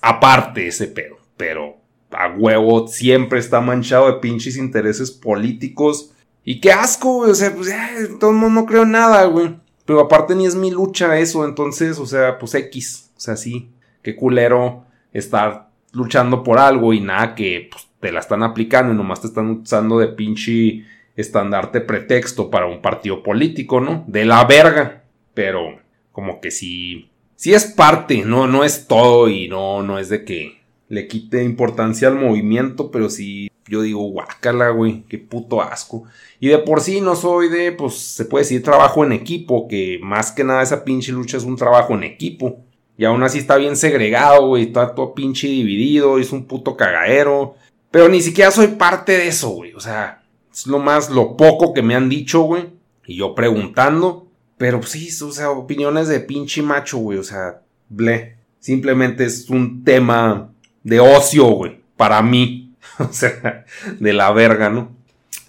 aparte 0.02 0.68
ese 0.68 0.88
pedo, 0.88 1.18
pero 1.38 1.78
a 2.12 2.30
huevo 2.30 2.88
siempre 2.88 3.40
está 3.40 3.62
manchado 3.62 4.08
de 4.08 4.20
pinches 4.20 4.58
intereses 4.58 5.12
políticos. 5.12 6.12
Y 6.44 6.60
qué 6.60 6.72
asco, 6.72 7.14
güey, 7.16 7.32
o 7.32 7.36
sea, 7.36 7.54
pues 7.56 7.74
todo 8.20 8.32
el 8.32 8.38
mundo 8.38 8.62
no 8.62 8.68
creo 8.68 8.86
nada, 8.86 9.26
güey. 9.26 9.56
Pero 9.86 10.02
aparte 10.02 10.36
ni 10.36 10.46
es 10.46 10.56
mi 10.56 10.72
lucha 10.72 11.18
eso, 11.20 11.46
entonces, 11.46 11.98
o 12.00 12.06
sea, 12.06 12.38
pues 12.38 12.54
X, 12.54 13.12
o 13.16 13.20
sea, 13.20 13.36
sí, 13.36 13.72
qué 14.02 14.16
culero 14.16 14.86
estar 15.14 15.71
luchando 15.92 16.44
por 16.44 16.60
algo 16.60 16.94
y 16.94 17.02
nada 17.02 17.36
que 17.36 17.70
pues, 17.72 17.88
te 18.00 18.12
la 18.12 18.20
están 18.20 18.44
aplicando 18.44 18.94
y 18.94 18.98
nomás 18.98 19.22
te 19.22 19.28
están 19.28 19.62
usando 19.62 20.00
de 20.00 20.08
pinche 20.08 20.86
estandarte 21.16 21.82
pretexto 21.82 22.50
para 22.50 22.68
un 22.68 22.82
partido 22.82 23.24
político, 23.24 23.80
¿no? 23.82 24.04
De 24.08 24.26
la 24.26 24.44
verga. 24.46 25.04
Pero 25.34 25.80
como 26.12 26.42
que 26.42 26.52
sí, 26.52 27.10
sí 27.36 27.54
es 27.54 27.66
parte, 27.66 28.24
no, 28.26 28.48
no 28.48 28.64
es 28.64 28.88
todo 28.88 29.30
y 29.30 29.48
no, 29.48 29.82
no 29.84 30.00
es 30.00 30.10
de 30.10 30.26
que 30.26 30.62
le 30.90 31.08
quite 31.08 31.44
importancia 31.44 32.10
al 32.10 32.16
movimiento, 32.16 32.92
pero 32.92 33.10
sí, 33.10 33.50
yo 33.68 33.82
digo, 33.82 34.02
guácala, 34.02 34.70
güey, 34.70 35.04
qué 35.08 35.18
puto 35.18 35.62
asco. 35.62 36.04
Y 36.42 36.50
de 36.50 36.58
por 36.58 36.82
sí 36.82 37.00
no 37.00 37.16
soy 37.16 37.48
de, 37.48 37.72
pues, 37.72 37.98
se 37.98 38.26
puede 38.26 38.44
decir 38.44 38.62
trabajo 38.62 39.06
en 39.06 39.14
equipo, 39.14 39.70
que 39.70 40.00
más 40.02 40.34
que 40.34 40.44
nada 40.44 40.62
esa 40.62 40.84
pinche 40.84 41.14
lucha 41.14 41.38
es 41.38 41.44
un 41.44 41.56
trabajo 41.56 41.94
en 41.94 42.04
equipo. 42.04 42.60
Y 42.98 43.06
aún 43.06 43.24
así 43.24 43.40
está 43.40 43.58
bien 43.58 43.76
segregado, 43.76 44.48
güey, 44.48 44.64
está 44.64 44.94
todo 44.94 45.14
pinche 45.14 45.48
dividido, 45.48 46.20
es 46.20 46.32
un 46.32 46.46
puto 46.46 46.78
cagadero. 46.78 47.56
Pero 47.90 48.10
ni 48.10 48.22
siquiera 48.22 48.52
soy 48.52 48.68
parte 48.68 49.14
de 49.14 49.28
eso, 49.28 49.50
güey, 49.50 49.74
o 49.74 49.80
sea, 49.80 50.24
es 50.54 50.68
lo 50.68 50.80
más, 50.80 51.10
lo 51.10 51.36
poco 51.38 51.74
que 51.74 51.82
me 51.82 51.96
han 51.96 52.10
dicho, 52.10 52.42
güey. 52.42 52.70
Y 53.06 53.18
yo 53.18 53.34
preguntando, 53.36 54.28
pero 54.62 54.84
sí, 54.84 55.10
o 55.24 55.32
sea, 55.32 55.50
opiniones 55.50 56.08
de 56.08 56.20
pinche 56.20 56.62
macho, 56.62 57.00
güey. 57.00 57.18
O 57.18 57.24
sea, 57.24 57.62
ble. 57.90 58.38
Simplemente 58.60 59.26
es 59.26 59.50
un 59.50 59.84
tema 59.84 60.52
de 60.84 61.00
ocio, 61.00 61.46
güey. 61.46 61.82
Para 61.98 62.22
mí. 62.22 62.76
o 63.00 63.12
sea, 63.12 63.66
de 64.00 64.14
la 64.14 64.32
verga, 64.32 64.70
¿no? 64.70 64.92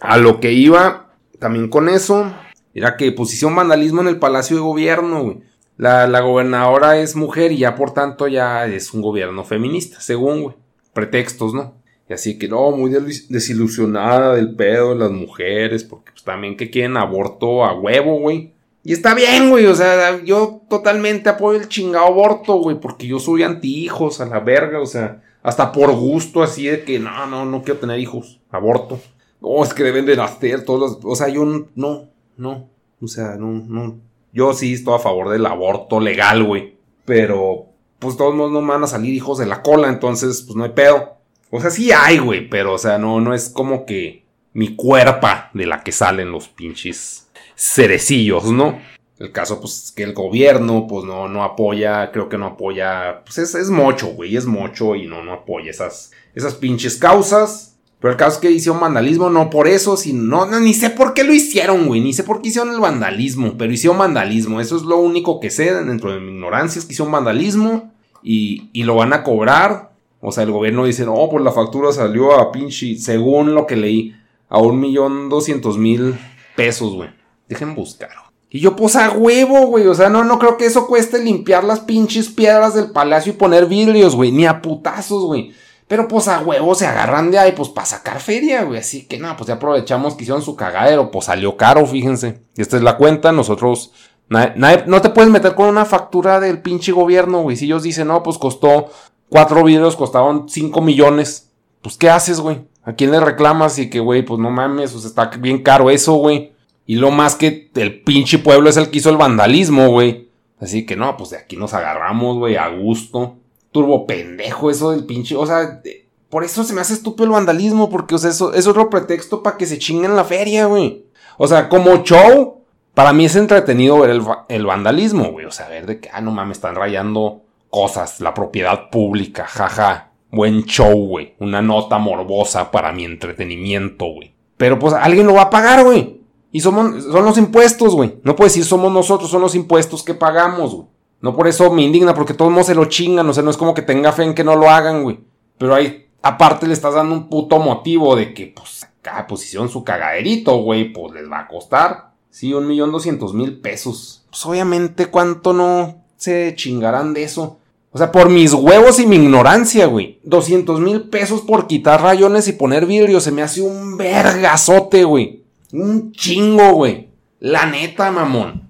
A 0.00 0.16
lo 0.16 0.40
que 0.40 0.52
iba 0.52 1.11
también 1.38 1.68
con 1.68 1.90
eso. 1.90 2.32
Era 2.72 2.96
que 2.96 3.12
posición 3.12 3.54
vandalismo 3.54 4.00
en 4.00 4.08
el 4.08 4.18
Palacio 4.18 4.56
de 4.56 4.62
Gobierno, 4.62 5.22
güey. 5.25 5.40
La, 5.76 6.06
la 6.06 6.20
gobernadora 6.20 6.98
es 6.98 7.16
mujer 7.16 7.52
y 7.52 7.58
ya 7.58 7.74
por 7.74 7.94
tanto 7.94 8.28
ya 8.28 8.66
es 8.66 8.92
un 8.92 9.02
gobierno 9.02 9.44
feminista, 9.44 10.00
según, 10.00 10.42
güey. 10.42 10.56
Pretextos, 10.92 11.54
¿no? 11.54 11.74
Y 12.08 12.12
así 12.12 12.38
que 12.38 12.48
no, 12.48 12.70
muy 12.72 12.90
desilusionada 12.90 14.34
del 14.34 14.54
pedo 14.54 14.90
de 14.90 14.96
las 14.96 15.10
mujeres, 15.10 15.84
porque 15.84 16.12
pues 16.12 16.24
también 16.24 16.56
que 16.56 16.70
quieren 16.70 16.96
aborto 16.96 17.64
a 17.64 17.72
huevo, 17.72 18.20
güey. 18.20 18.52
Y 18.84 18.92
está 18.92 19.14
bien, 19.14 19.48
güey, 19.48 19.66
o 19.66 19.74
sea, 19.74 20.22
yo 20.24 20.62
totalmente 20.68 21.28
apoyo 21.28 21.58
el 21.58 21.68
chingado 21.68 22.06
aborto, 22.06 22.54
güey, 22.54 22.80
porque 22.80 23.06
yo 23.06 23.20
soy 23.20 23.44
anti 23.44 23.84
hijos, 23.84 24.20
a 24.20 24.26
la 24.26 24.40
verga, 24.40 24.80
o 24.80 24.86
sea, 24.86 25.22
hasta 25.42 25.70
por 25.70 25.92
gusto, 25.92 26.42
así 26.42 26.66
de 26.66 26.84
que 26.84 26.98
no, 26.98 27.26
no, 27.26 27.44
no 27.44 27.62
quiero 27.62 27.78
tener 27.78 28.00
hijos, 28.00 28.40
aborto. 28.50 28.98
No, 29.40 29.62
es 29.62 29.72
que 29.72 29.84
deben 29.84 30.04
de 30.04 30.16
nacer 30.16 30.64
todos 30.64 30.80
los, 30.80 30.98
o 31.04 31.14
sea, 31.14 31.28
yo 31.28 31.44
no, 31.44 32.08
no, 32.36 32.68
o 33.00 33.06
sea, 33.06 33.36
no, 33.36 33.52
no. 33.52 34.00
Yo 34.32 34.54
sí 34.54 34.74
estoy 34.74 34.94
a 34.94 34.98
favor 34.98 35.28
del 35.28 35.46
aborto 35.46 36.00
legal, 36.00 36.42
güey, 36.42 36.76
pero 37.04 37.66
pues 37.98 38.16
todos 38.16 38.34
no 38.34 38.48
me 38.48 38.68
van 38.68 38.82
a 38.82 38.88
salir 38.88 39.14
hijos 39.14 39.38
de 39.38 39.46
la 39.46 39.62
cola, 39.62 39.88
entonces, 39.88 40.42
pues 40.42 40.56
no 40.56 40.64
hay 40.64 40.70
pedo. 40.70 41.18
O 41.50 41.60
sea, 41.60 41.70
sí 41.70 41.92
hay, 41.92 42.18
güey, 42.18 42.48
pero, 42.48 42.72
o 42.72 42.78
sea, 42.78 42.98
no, 42.98 43.20
no 43.20 43.34
es 43.34 43.48
como 43.48 43.84
que 43.86 44.24
mi 44.54 44.74
cuerpa 44.74 45.50
de 45.54 45.66
la 45.66 45.82
que 45.82 45.92
salen 45.92 46.32
los 46.32 46.48
pinches 46.48 47.30
cerecillos, 47.54 48.50
¿no? 48.50 48.80
El 49.18 49.30
caso, 49.30 49.60
pues, 49.60 49.84
es 49.84 49.92
que 49.92 50.02
el 50.02 50.14
gobierno, 50.14 50.86
pues, 50.88 51.04
no, 51.04 51.28
no 51.28 51.44
apoya, 51.44 52.10
creo 52.10 52.28
que 52.28 52.38
no 52.38 52.46
apoya, 52.46 53.22
pues, 53.24 53.38
es, 53.38 53.54
es 53.54 53.70
mocho, 53.70 54.08
güey, 54.08 54.36
es 54.36 54.46
mocho 54.46 54.96
y 54.96 55.06
no, 55.06 55.22
no 55.22 55.32
apoya 55.32 55.70
esas, 55.70 56.10
esas 56.34 56.54
pinches 56.54 56.96
causas. 56.96 57.71
Pero 58.02 58.12
el 58.12 58.18
caso 58.18 58.35
es 58.35 58.38
que 58.38 58.50
hicieron 58.50 58.80
vandalismo, 58.80 59.30
no 59.30 59.49
por 59.49 59.68
eso, 59.68 59.97
sino, 59.97 60.44
no, 60.44 60.61
ni 60.61 60.75
sé 60.75 60.90
por 60.90 61.14
qué 61.14 61.23
lo 61.23 61.32
hicieron, 61.32 61.87
güey, 61.87 62.00
ni 62.00 62.12
sé 62.12 62.25
por 62.25 62.42
qué 62.42 62.49
hicieron 62.49 62.75
el 62.75 62.80
vandalismo, 62.80 63.54
pero 63.56 63.73
hicieron 63.73 63.97
vandalismo, 63.97 64.61
eso 64.61 64.76
es 64.76 64.82
lo 64.82 64.99
único 64.99 65.38
que 65.38 65.50
sé 65.50 65.73
dentro 65.73 66.12
de 66.12 66.18
mi 66.18 66.32
ignorancia, 66.32 66.80
es 66.80 66.85
que 66.85 66.94
hicieron 66.94 67.12
vandalismo 67.12 67.92
y, 68.23 68.71
y 68.73 68.82
lo 68.82 68.97
van 68.97 69.12
a 69.12 69.23
cobrar. 69.23 69.92
O 70.21 70.32
sea, 70.32 70.42
el 70.42 70.50
gobierno 70.50 70.85
dice, 70.85 71.04
no, 71.04 71.28
pues 71.30 71.44
la 71.44 71.52
factura 71.52 71.92
salió 71.92 72.32
a 72.32 72.50
pinche, 72.50 72.97
según 72.97 73.54
lo 73.54 73.66
que 73.66 73.76
leí, 73.76 74.14
a 74.49 74.59
un 74.59 74.80
millón 74.80 75.28
doscientos 75.28 75.78
mil 75.78 76.16
pesos, 76.56 76.94
güey. 76.94 77.11
Dejen 77.49 77.75
buscar. 77.75 78.11
Y 78.54 78.61
yo, 78.61 78.76
pues 78.76 78.97
a 78.97 79.11
huevo, 79.12 79.66
güey. 79.66 79.87
O 79.87 79.94
sea, 79.94 80.11
no, 80.11 80.25
no 80.25 80.38
creo 80.38 80.59
que 80.59 80.66
eso 80.66 80.87
cueste 80.87 81.25
limpiar 81.25 81.64
las 81.64 81.80
pinches 81.80 82.28
piedras 82.28 82.75
del 82.75 82.90
palacio 82.90 83.32
y 83.32 83.37
poner 83.37 83.66
vidrios, 83.66 84.14
güey. 84.14 84.30
Ni 84.30 84.44
a 84.44 84.61
putazos, 84.61 85.25
güey. 85.25 85.52
Pero 85.92 86.08
pues 86.08 86.26
a 86.26 86.40
huevo 86.40 86.75
se 86.75 86.87
agarran 86.87 87.30
de 87.30 87.38
ahí, 87.38 87.52
pues 87.52 87.68
para 87.68 87.84
sacar 87.84 88.18
feria, 88.18 88.62
güey. 88.62 88.80
Así 88.80 89.04
que 89.04 89.18
nada, 89.18 89.37
pues 89.37 89.49
ya 89.49 89.56
aprovechamos 89.56 90.14
que 90.14 90.22
hicieron 90.22 90.40
su 90.40 90.56
cagadero. 90.56 91.11
Pues 91.11 91.26
salió 91.26 91.58
caro, 91.58 91.84
fíjense. 91.84 92.40
Esta 92.56 92.78
es 92.78 92.82
la 92.82 92.96
cuenta. 92.96 93.30
Nosotros. 93.30 93.92
no 94.30 95.02
te 95.02 95.11
puedes 95.11 95.30
meter 95.30 95.54
con 95.54 95.66
una 95.66 95.84
factura 95.84 96.40
del 96.40 96.62
pinche 96.62 96.92
gobierno, 96.92 97.42
güey. 97.42 97.58
Si 97.58 97.66
ellos 97.66 97.82
dicen, 97.82 98.08
no, 98.08 98.22
pues 98.22 98.38
costó. 98.38 98.90
Cuatro 99.28 99.62
vidrios 99.64 99.94
costaban 99.94 100.49
cinco 100.49 100.80
millones. 100.80 101.50
Pues, 101.82 101.99
¿qué 101.99 102.08
haces, 102.08 102.40
güey? 102.40 102.62
¿A 102.84 102.94
quién 102.94 103.11
le 103.11 103.20
reclamas? 103.20 103.78
Y 103.78 103.90
que, 103.90 104.00
güey, 104.00 104.22
pues 104.22 104.40
no 104.40 104.50
mames, 104.50 104.92
pues 104.92 105.04
está 105.04 105.26
bien 105.26 105.62
caro 105.62 105.90
eso, 105.90 106.14
güey. 106.14 106.54
Y 106.87 106.94
lo 106.94 107.11
más 107.11 107.34
que 107.34 107.70
el 107.75 108.00
pinche 108.02 108.38
pueblo 108.38 108.70
es 108.70 108.78
el 108.78 108.88
que 108.88 108.96
hizo 108.96 109.11
el 109.11 109.18
vandalismo, 109.18 109.90
güey. 109.90 110.30
Así 110.58 110.87
que 110.87 110.96
no, 110.96 111.18
pues 111.18 111.28
de 111.28 111.37
aquí 111.37 111.58
nos 111.58 111.75
agarramos, 111.75 112.38
güey, 112.38 112.56
a 112.56 112.68
gusto. 112.68 113.41
Turbo 113.72 114.06
pendejo 114.06 114.70
eso 114.70 114.90
del 114.90 115.04
pinche. 115.04 115.34
O 115.34 115.46
sea, 115.46 115.82
por 116.28 116.44
eso 116.44 116.62
se 116.64 116.72
me 116.72 116.80
hace 116.80 116.94
estúpido 116.94 117.24
el 117.24 117.32
vandalismo, 117.32 117.90
porque, 117.90 118.14
o 118.14 118.18
sea, 118.18 118.30
eso 118.30 118.54
es 118.54 118.66
otro 118.66 118.88
pretexto 118.88 119.42
para 119.42 119.56
que 119.56 119.66
se 119.66 119.78
chinguen 119.78 120.14
la 120.14 120.24
feria, 120.24 120.66
güey. 120.66 121.04
O 121.38 121.48
sea, 121.48 121.68
como 121.68 122.02
show, 122.04 122.58
Para 122.94 123.14
mí 123.14 123.24
es 123.24 123.36
entretenido 123.36 123.98
ver 124.00 124.20
el, 124.48 124.66
vandalismo, 124.66 125.32
güey. 125.32 125.46
O 125.46 125.50
sea, 125.50 125.68
ver 125.68 125.86
de 125.86 126.00
que, 126.00 126.10
ah, 126.12 126.20
no 126.20 126.30
mames, 126.30 126.58
están 126.58 126.74
rayando 126.74 127.40
cosas, 127.70 128.20
la 128.20 128.34
propiedad 128.34 128.90
pública, 128.90 129.46
jaja. 129.46 130.10
Buen 130.30 130.64
show, 130.64 131.06
güey. 131.08 131.34
Una 131.38 131.62
nota 131.62 131.98
morbosa 131.98 132.70
para 132.70 132.92
mi 132.92 133.04
entretenimiento, 133.04 134.06
güey. 134.06 134.34
Pero 134.58 134.78
pues 134.78 134.94
alguien 134.94 135.26
lo 135.26 135.34
va 135.34 135.42
a 135.42 135.50
pagar, 135.50 135.84
güey. 135.84 136.20
Y 136.52 136.60
somos, 136.60 137.04
son 137.04 137.24
los 137.24 137.38
impuestos, 137.38 137.94
güey. 137.94 138.20
No 138.22 138.36
puedes 138.36 138.52
decir 138.52 138.66
somos 138.66 138.92
nosotros, 138.92 139.30
son 139.30 139.40
los 139.40 139.54
impuestos 139.54 140.02
que 140.02 140.14
pagamos, 140.14 140.74
güey. 140.74 140.86
No 141.22 141.34
por 141.34 141.48
eso 141.48 141.72
me 141.72 141.82
indigna, 141.82 142.14
porque 142.14 142.34
todos 142.34 142.50
modos 142.50 142.66
se 142.66 142.74
lo 142.74 142.84
chingan. 142.86 143.28
O 143.28 143.32
sea, 143.32 143.42
no 143.42 143.50
es 143.50 143.56
como 143.56 143.72
que 143.72 143.82
tenga 143.82 144.12
fe 144.12 144.24
en 144.24 144.34
que 144.34 144.44
no 144.44 144.56
lo 144.56 144.68
hagan, 144.68 145.04
güey. 145.04 145.20
Pero 145.56 145.74
ahí, 145.74 146.08
aparte 146.20 146.66
le 146.66 146.74
estás 146.74 146.94
dando 146.94 147.14
un 147.14 147.28
puto 147.28 147.58
motivo 147.58 148.16
de 148.16 148.34
que, 148.34 148.48
pues, 148.48 148.86
cada 149.00 149.26
posición 149.26 149.68
su 149.68 149.84
cagaderito, 149.84 150.56
güey, 150.58 150.92
pues 150.92 151.14
les 151.14 151.30
va 151.30 151.40
a 151.40 151.48
costar. 151.48 152.12
Sí, 152.30 152.52
un 152.52 152.66
millón 152.66 152.92
doscientos 152.92 153.34
mil 153.34 153.60
pesos. 153.60 154.24
Pues 154.30 154.44
obviamente, 154.46 155.06
¿cuánto 155.06 155.52
no 155.52 156.02
se 156.16 156.54
chingarán 156.56 157.14
de 157.14 157.24
eso? 157.24 157.58
O 157.92 157.98
sea, 157.98 158.10
por 158.10 158.30
mis 158.30 158.54
huevos 158.54 158.98
y 158.98 159.06
mi 159.06 159.16
ignorancia, 159.16 159.86
güey. 159.86 160.18
Doscientos 160.24 160.80
mil 160.80 161.02
pesos 161.02 161.42
por 161.42 161.66
quitar 161.66 162.00
rayones 162.00 162.48
y 162.48 162.52
poner 162.52 162.86
vidrio. 162.86 163.20
Se 163.20 163.30
me 163.30 163.42
hace 163.42 163.60
un 163.60 163.98
vergazote, 163.98 165.04
güey. 165.04 165.42
Un 165.72 166.12
chingo, 166.12 166.72
güey. 166.72 167.10
La 167.38 167.66
neta, 167.66 168.10
mamón. 168.10 168.68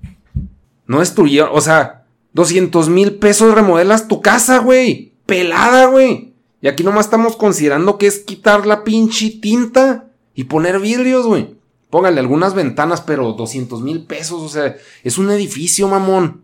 No 0.87 0.99
destruyeron, 0.99 1.50
o 1.54 1.61
sea, 1.61 2.01
doscientos 2.33 2.89
mil 2.89 3.17
pesos 3.17 3.55
remodelas 3.55 4.09
tu 4.09 4.21
casa, 4.21 4.59
güey. 4.59 5.12
Pelada, 5.27 5.87
güey. 5.87 6.33
Y 6.61 6.69
aquí 6.69 6.85
nomás 6.85 7.07
estamos 7.07 7.37
considerando 7.37 7.99
que 7.99 8.07
es 8.07 8.21
quitar 8.21 8.67
la 8.67 8.85
pinche 8.85 9.31
tinta 9.31 10.09
y 10.35 10.45
poner 10.45 10.79
vidrios, 10.79 11.27
güey. 11.27 11.57
Póngale 11.91 12.21
algunas 12.21 12.55
ventanas, 12.55 13.03
pero 13.03 13.33
200 13.33 13.83
mil 13.83 14.07
pesos, 14.07 14.41
o 14.41 14.49
sea, 14.49 14.77
es 15.03 15.19
un 15.19 15.31
edificio, 15.31 15.89
mamón. 15.89 16.43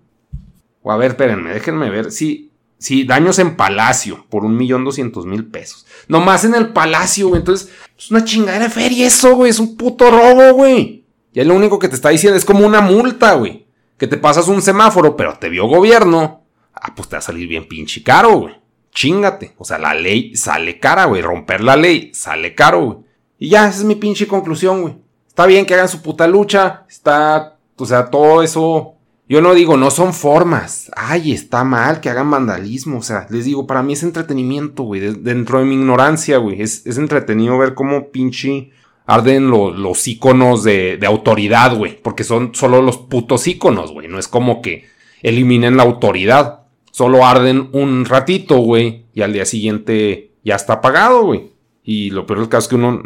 O 0.83 0.93
a 0.93 0.97
ver, 0.97 1.13
espérenme, 1.13 1.55
déjenme 1.55 1.89
ver. 1.89 2.11
Sí, 2.11 2.51
sí, 2.79 3.05
daños 3.05 3.39
en 3.39 3.57
palacio 3.57 4.27
por 4.29 4.45
un 4.45 4.57
millón 4.57 4.85
doscientos 4.85 5.25
mil 5.25 5.47
pesos. 5.47 5.87
Nomás 6.09 6.45
en 6.45 6.55
el 6.55 6.73
palacio, 6.73 7.29
güey. 7.29 7.41
Entonces, 7.41 7.71
es 7.97 8.11
una 8.11 8.25
chingadera 8.25 8.65
de 8.65 8.71
feria 8.71 9.07
eso, 9.07 9.37
güey. 9.37 9.51
Es 9.51 9.59
un 9.59 9.77
puto 9.77 10.11
robo, 10.11 10.53
güey. 10.53 11.05
Y 11.33 11.45
lo 11.45 11.55
único 11.55 11.79
que 11.79 11.89
te 11.89 11.95
está 11.95 12.09
diciendo 12.09 12.37
es 12.37 12.45
como 12.45 12.67
una 12.67 12.81
multa, 12.81 13.35
güey. 13.35 13.68
Que 13.99 14.07
te 14.07 14.17
pasas 14.17 14.49
un 14.49 14.63
semáforo, 14.63 15.17
pero 15.17 15.35
te 15.35 15.49
vio 15.49 15.67
gobierno. 15.67 16.45
Ah, 16.73 16.95
pues 16.95 17.09
te 17.09 17.17
va 17.17 17.19
a 17.19 17.23
salir 17.23 17.49
bien 17.49 17.69
pinche 17.69 18.03
caro, 18.03 18.39
güey. 18.39 18.55
Chingate. 18.93 19.55
O 19.59 19.65
sea, 19.65 19.79
la 19.79 19.93
ley 19.93 20.35
sale 20.37 20.79
cara, 20.79 21.05
güey. 21.05 21.21
Romper 21.21 21.63
la 21.63 21.77
ley 21.77 22.13
sale 22.15 22.55
caro, 22.55 22.85
güey. 22.85 22.99
Y 23.39 23.51
ya, 23.51 23.69
esa 23.69 23.79
es 23.79 23.85
mi 23.85 23.95
pinche 23.95 24.27
conclusión, 24.27 24.83
güey. 24.83 24.97
Está 25.39 25.47
bien 25.47 25.67
que 25.67 25.75
hagan 25.75 25.89
su 25.89 26.03
puta 26.03 26.27
lucha, 26.27 26.85
está, 26.89 27.59
o 27.77 27.87
sea, 27.87 28.11
todo 28.11 28.43
eso. 28.43 28.95
Yo 29.29 29.41
no 29.41 29.55
digo, 29.55 29.77
no 29.77 29.91
son 29.93 30.13
formas. 30.13 30.91
Ay, 30.97 31.33
está 31.33 31.63
mal 31.63 32.01
que 32.01 32.11
hagan 32.11 32.31
vandalismo. 32.31 32.99
O 32.99 33.03
sea, 33.03 33.27
les 33.31 33.45
digo, 33.45 33.67
para 33.67 33.83
mí 33.83 33.93
es 33.93 34.03
entretenimiento, 34.03 34.83
güey. 34.83 35.15
dentro 35.15 35.61
de 35.61 35.67
mi 35.67 35.75
ignorancia, 35.75 36.39
güey. 36.39 36.61
Es, 36.61 36.85
entretenido 36.87 37.57
ver 37.57 37.75
cómo 37.75 38.09
pinche 38.09 38.73
arden 39.09 39.51
los 39.51 40.07
iconos 40.07 40.63
de, 40.63 40.99
de 40.99 41.07
autoridad, 41.07 41.75
güey. 41.75 42.01
Porque 42.01 42.25
son 42.25 42.55
solo 42.55 42.83
los 42.83 42.99
putos 42.99 43.49
iconos, 43.49 43.91
güey. 43.91 44.07
No 44.07 44.19
es 44.19 44.29
como 44.29 44.61
que 44.61 44.85
eliminen 45.23 45.79
la 45.79 45.83
autoridad. 45.83 46.67
Solo 46.93 47.25
arden 47.25 47.71
un 47.73 48.05
ratito, 48.05 48.59
güey. 48.59 49.07
Y 49.15 49.23
al 49.23 49.33
día 49.33 49.47
siguiente 49.47 50.33
ya 50.45 50.57
está 50.57 50.75
apagado, 50.75 51.25
güey. 51.25 51.53
Y 51.83 52.11
lo 52.11 52.27
peor 52.27 52.41
del 52.41 52.49
caso 52.51 52.67
es 52.67 52.69
que 52.69 52.75
uno, 52.75 53.03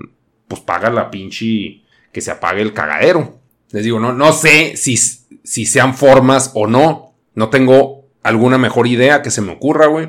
pues 0.49 0.61
paga 0.61 0.91
la 0.91 1.09
pinche 1.09 1.83
que 2.11 2.21
se 2.21 2.33
apague 2.33 2.63
el 2.63 2.73
cagadero. 2.73 3.39
Les 3.71 3.85
digo, 3.85 4.01
no, 4.01 4.13
no 4.13 4.33
sé 4.33 4.77
si, 4.77 4.97
si 4.97 5.67
sean 5.67 5.95
formas 5.95 6.51
o 6.55 6.67
no. 6.67 7.15
No 7.37 7.49
tengo 7.49 8.07
alguna 8.25 8.59
mejor 8.59 8.89
idea 8.89 9.23
que 9.23 9.31
se 9.31 9.41
me 9.41 9.53
ocurra, 9.53 9.87
güey. 9.87 10.09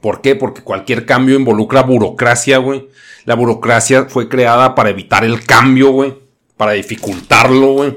¿Por 0.00 0.20
qué? 0.20 0.34
Porque 0.34 0.62
cualquier 0.62 1.04
cambio 1.04 1.36
involucra 1.36 1.82
burocracia, 1.82 2.58
güey. 2.58 2.88
La 3.24 3.34
burocracia 3.34 4.06
fue 4.06 4.28
creada 4.28 4.74
para 4.74 4.90
evitar 4.90 5.24
el 5.24 5.44
cambio, 5.44 5.90
güey. 5.90 6.14
Para 6.56 6.72
dificultarlo, 6.72 7.72
güey. 7.74 7.96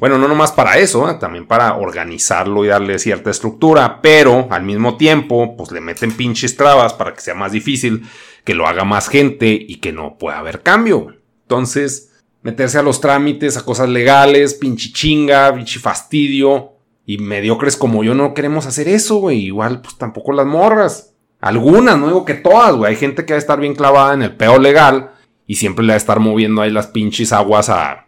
Bueno, 0.00 0.16
no 0.16 0.28
nomás 0.28 0.50
para 0.52 0.78
eso, 0.78 1.10
¿eh? 1.10 1.18
también 1.20 1.46
para 1.46 1.76
organizarlo 1.76 2.64
y 2.64 2.68
darle 2.68 2.98
cierta 2.98 3.30
estructura, 3.30 4.00
pero 4.00 4.48
al 4.50 4.62
mismo 4.62 4.96
tiempo, 4.96 5.58
pues 5.58 5.72
le 5.72 5.82
meten 5.82 6.12
pinches 6.12 6.56
trabas 6.56 6.94
para 6.94 7.12
que 7.12 7.20
sea 7.20 7.34
más 7.34 7.52
difícil, 7.52 8.08
que 8.42 8.54
lo 8.54 8.66
haga 8.66 8.84
más 8.84 9.10
gente 9.10 9.48
y 9.48 9.76
que 9.76 9.92
no 9.92 10.16
pueda 10.16 10.38
haber 10.38 10.62
cambio. 10.62 11.14
Entonces, 11.42 12.12
meterse 12.40 12.78
a 12.78 12.82
los 12.82 13.02
trámites, 13.02 13.58
a 13.58 13.64
cosas 13.64 13.90
legales, 13.90 14.54
pinche 14.54 14.90
chinga, 14.90 15.54
pinche 15.54 15.78
fastidio. 15.78 16.69
Y 17.10 17.18
mediocres 17.18 17.76
como 17.76 18.04
yo 18.04 18.14
no 18.14 18.34
queremos 18.34 18.66
hacer 18.66 18.86
eso, 18.86 19.16
güey. 19.16 19.40
Igual, 19.46 19.80
pues 19.80 19.98
tampoco 19.98 20.32
las 20.32 20.46
morras. 20.46 21.16
Algunas, 21.40 21.98
no 21.98 22.06
digo 22.06 22.24
que 22.24 22.34
todas, 22.34 22.76
güey. 22.76 22.92
Hay 22.92 22.96
gente 22.96 23.24
que 23.24 23.32
va 23.32 23.36
a 23.36 23.40
estar 23.40 23.58
bien 23.58 23.74
clavada 23.74 24.14
en 24.14 24.22
el 24.22 24.36
peo 24.36 24.60
legal 24.60 25.10
y 25.44 25.56
siempre 25.56 25.84
le 25.84 25.90
va 25.90 25.94
a 25.94 25.96
estar 25.96 26.20
moviendo 26.20 26.62
ahí 26.62 26.70
las 26.70 26.86
pinches 26.86 27.32
aguas 27.32 27.68
a, 27.68 28.06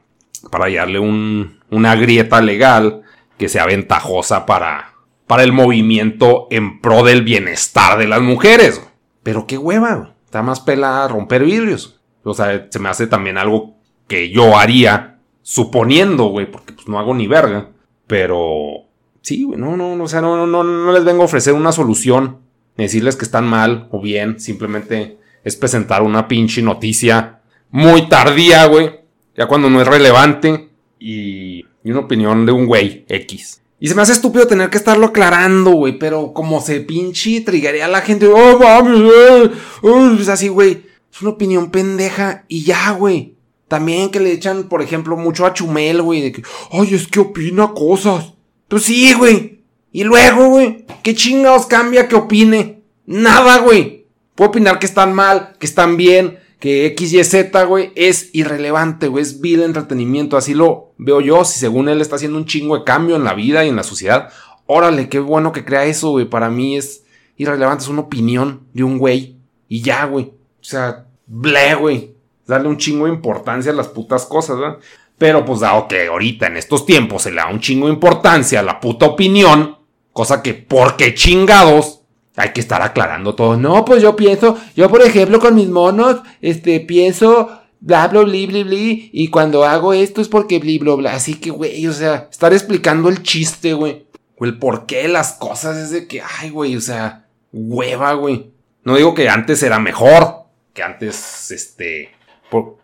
para 0.53 0.67
hallarle 0.67 1.01
un, 1.01 1.59
una 1.69 1.97
grieta 1.97 2.41
legal 2.41 3.03
que 3.39 3.49
sea 3.49 3.67
ventajosa 3.67 4.47
para, 4.47 4.95
para 5.27 5.43
el 5.43 5.53
movimiento 5.53 6.47
en 6.53 6.81
pro 6.81 7.03
del 7.03 7.23
bienestar 7.23 7.99
de 7.99 8.07
las 8.07 8.23
mujeres. 8.23 8.89
Pero 9.25 9.49
qué 9.49 9.59
hueva, 9.59 9.97
güey. 9.97 10.13
Está 10.27 10.45
más 10.45 10.61
pelada 10.61 11.09
romper 11.09 11.43
vidrios. 11.43 12.01
O 12.23 12.35
sea, 12.35 12.69
se 12.71 12.79
me 12.79 12.89
hace 12.89 13.09
también 13.09 13.37
algo 13.37 13.75
que 14.07 14.31
yo 14.31 14.57
haría, 14.57 15.19
suponiendo, 15.43 16.27
güey, 16.27 16.49
porque 16.49 16.73
pues 16.73 16.87
no 16.87 17.01
hago 17.01 17.13
ni 17.15 17.27
verga. 17.27 17.71
Pero 18.07 18.92
sí, 19.23 19.45
güey, 19.45 19.59
no, 19.59 19.77
no, 19.77 19.97
no, 19.97 20.05
o 20.05 20.09
sea, 20.09 20.21
no, 20.21 20.47
no, 20.47 20.63
no 20.63 20.93
les 20.93 21.05
vengo 21.05 21.23
a 21.23 21.27
ofrecer 21.27 21.55
una 21.55 21.73
solución, 21.73 22.39
decirles 22.77 23.17
que 23.17 23.25
están 23.25 23.47
mal 23.47 23.89
o 23.91 24.01
bien, 24.01 24.39
simplemente 24.39 25.19
es 25.45 25.57
presentar 25.57 26.03
una 26.03 26.29
pinche 26.29 26.63
noticia 26.63 27.41
muy 27.71 28.09
tardía, 28.09 28.67
güey, 28.67 29.01
ya 29.37 29.47
cuando 29.47 29.71
no 29.71 29.81
es 29.81 29.89
relevante 29.89 30.69
y, 30.99 31.65
y 31.83 31.91
una 31.91 32.01
opinión 32.01 32.45
de 32.47 32.53
un 32.53 32.67
güey 32.67 33.05
X. 33.09 33.63
Y 33.83 33.89
se 33.89 33.97
me 33.97 34.03
hace 34.03 34.13
estúpido 34.13 34.47
tener 34.47 34.71
que 34.71 34.77
estarlo 34.77 35.07
aclarando, 35.07 35.73
güey, 35.73 35.99
pero 35.99 36.33
como 36.33 36.61
se 36.61 36.83
pinche 36.83 37.41
triguería 37.41 37.87
a 37.87 37.89
la 37.89 38.01
gente, 38.01 38.29
oh, 38.29 38.57
mames, 38.57 39.01
eh, 39.01 39.51
eh", 39.83 40.17
es 40.21 40.29
así, 40.29 40.47
güey. 40.47 40.85
Es 41.13 41.21
una 41.21 41.33
opinión 41.33 41.73
pendeja 41.73 42.45
y 42.47 42.63
ya, 42.63 42.93
güey. 42.93 43.35
También 43.67 44.11
que 44.11 44.21
le 44.21 44.31
echan, 44.31 44.69
por 44.69 44.83
ejemplo, 44.83 45.17
mucho 45.17 45.47
a 45.47 45.53
Chumel, 45.53 46.01
güey, 46.01 46.21
de 46.21 46.31
que, 46.31 46.43
ay, 46.71 46.95
es 46.95 47.09
que 47.09 47.19
opina 47.19 47.73
cosas. 47.75 48.35
Pues 48.73 48.85
sí, 48.85 49.13
güey. 49.13 49.61
Y 49.93 50.03
luego, 50.03 50.49
güey, 50.49 50.87
¿qué 51.03 51.15
chingados 51.15 51.67
cambia 51.67 52.09
que 52.09 52.17
opine? 52.17 52.81
Nada, 53.05 53.59
güey. 53.59 54.07
Puedo 54.35 54.49
opinar 54.49 54.79
que 54.79 54.87
están 54.87 55.13
mal, 55.13 55.57
que 55.59 55.67
están 55.67 55.99
bien, 55.99 56.39
que 56.59 56.87
X, 56.87 57.13
Y, 57.13 57.23
Z, 57.23 57.65
güey, 57.65 57.93
es 57.97 58.31
irrelevante, 58.33 59.09
güey, 59.09 59.21
es 59.21 59.43
vil 59.43 59.63
entretenimiento. 59.63 60.39
Así 60.39 60.55
lo 60.55 60.95
veo 60.97 61.21
yo. 61.21 61.45
Si 61.45 61.61
según 61.61 61.91
él 61.91 62.01
está 62.01 62.17
haciendo 62.17 62.39
un 62.39 62.47
chingo 62.47 62.79
de 62.79 62.85
cambio 62.85 63.17
en 63.17 63.25
la 63.25 63.35
vida 63.35 63.63
y 63.63 63.69
en 63.69 63.77
la 63.77 63.83
sociedad, 63.83 64.31
órale, 64.65 65.11
qué 65.11 65.19
bueno 65.19 65.53
que 65.53 65.67
crea 65.67 65.85
eso, 65.85 66.09
güey. 66.13 66.25
Para 66.25 66.49
mí 66.49 66.79
es 66.79 67.05
irrelevante, 67.37 67.85
es 67.85 67.91
una 67.91 68.01
opinión 68.01 68.63
de 68.73 68.85
un 68.85 68.97
güey. 68.97 69.37
Y 69.69 69.83
ya, 69.83 70.07
güey. 70.07 70.33
O 70.63 70.65
sea, 70.65 71.09
ble, 71.27 71.75
güey. 71.75 72.15
Darle 72.47 72.69
un 72.69 72.79
chingo 72.79 73.05
de 73.05 73.13
importancia 73.13 73.71
a 73.71 73.75
las 73.75 73.89
putas 73.89 74.25
cosas, 74.25 74.59
¿verdad? 74.59 74.79
Pero 75.19 75.45
pues 75.45 75.61
dado 75.61 75.89
que 75.89 76.07
ahorita 76.07 76.47
en 76.47 76.57
estos 76.57 76.85
tiempos 76.85 77.23
se 77.23 77.31
le 77.31 77.37
da 77.37 77.49
un 77.49 77.61
chingo 77.61 77.87
de 77.87 77.95
importancia 77.95 78.61
a 78.61 78.65
la 78.65 78.81
puta 78.81 79.07
opinión, 79.07 79.79
cosa 80.13 80.43
que 80.43 80.55
porque 80.55 81.15
chingados 81.15 82.01
hay 82.37 82.53
que 82.53 82.61
estar 82.61 82.83
aclarando 82.83 83.35
todo. 83.35 83.57
No, 83.57 83.85
pues 83.85 84.03
yo 84.03 84.17
pienso, 84.17 84.59
yo 84.75 84.89
por 84.89 85.03
ejemplo 85.03 85.39
con 85.39 85.55
mis 85.55 85.69
monos, 85.69 86.21
este, 86.41 86.81
pienso 86.81 87.63
bla 87.83 88.07
bla 88.09 88.23
bla 88.23 88.47
bla 88.47 88.77
y 88.79 89.29
cuando 89.29 89.65
hago 89.65 89.93
esto 89.93 90.21
es 90.21 90.29
porque 90.29 90.59
bla 90.59 90.79
bla 90.81 90.95
bla. 90.95 91.15
Así 91.15 91.35
que, 91.35 91.51
güey, 91.51 91.87
o 91.87 91.93
sea, 91.93 92.29
estar 92.31 92.53
explicando 92.53 93.09
el 93.09 93.23
chiste, 93.23 93.75
güey. 93.75 94.07
O 94.39 94.45
el 94.45 94.59
porqué 94.59 95.03
de 95.03 95.09
las 95.09 95.35
cosas 95.35 95.77
es 95.77 95.91
de 95.91 96.09
que, 96.09 96.23
ay, 96.41 96.51
güey, 96.51 96.77
o 96.77 96.81
sea, 96.81 97.27
hueva, 97.53 98.15
güey. 98.15 98.51
No 98.85 98.97
digo 98.97 99.15
que 99.15 99.29
antes 99.29 99.63
era 99.63 99.79
mejor, 99.79 100.47
que 100.73 100.83
antes, 100.83 101.51
este, 101.51 102.11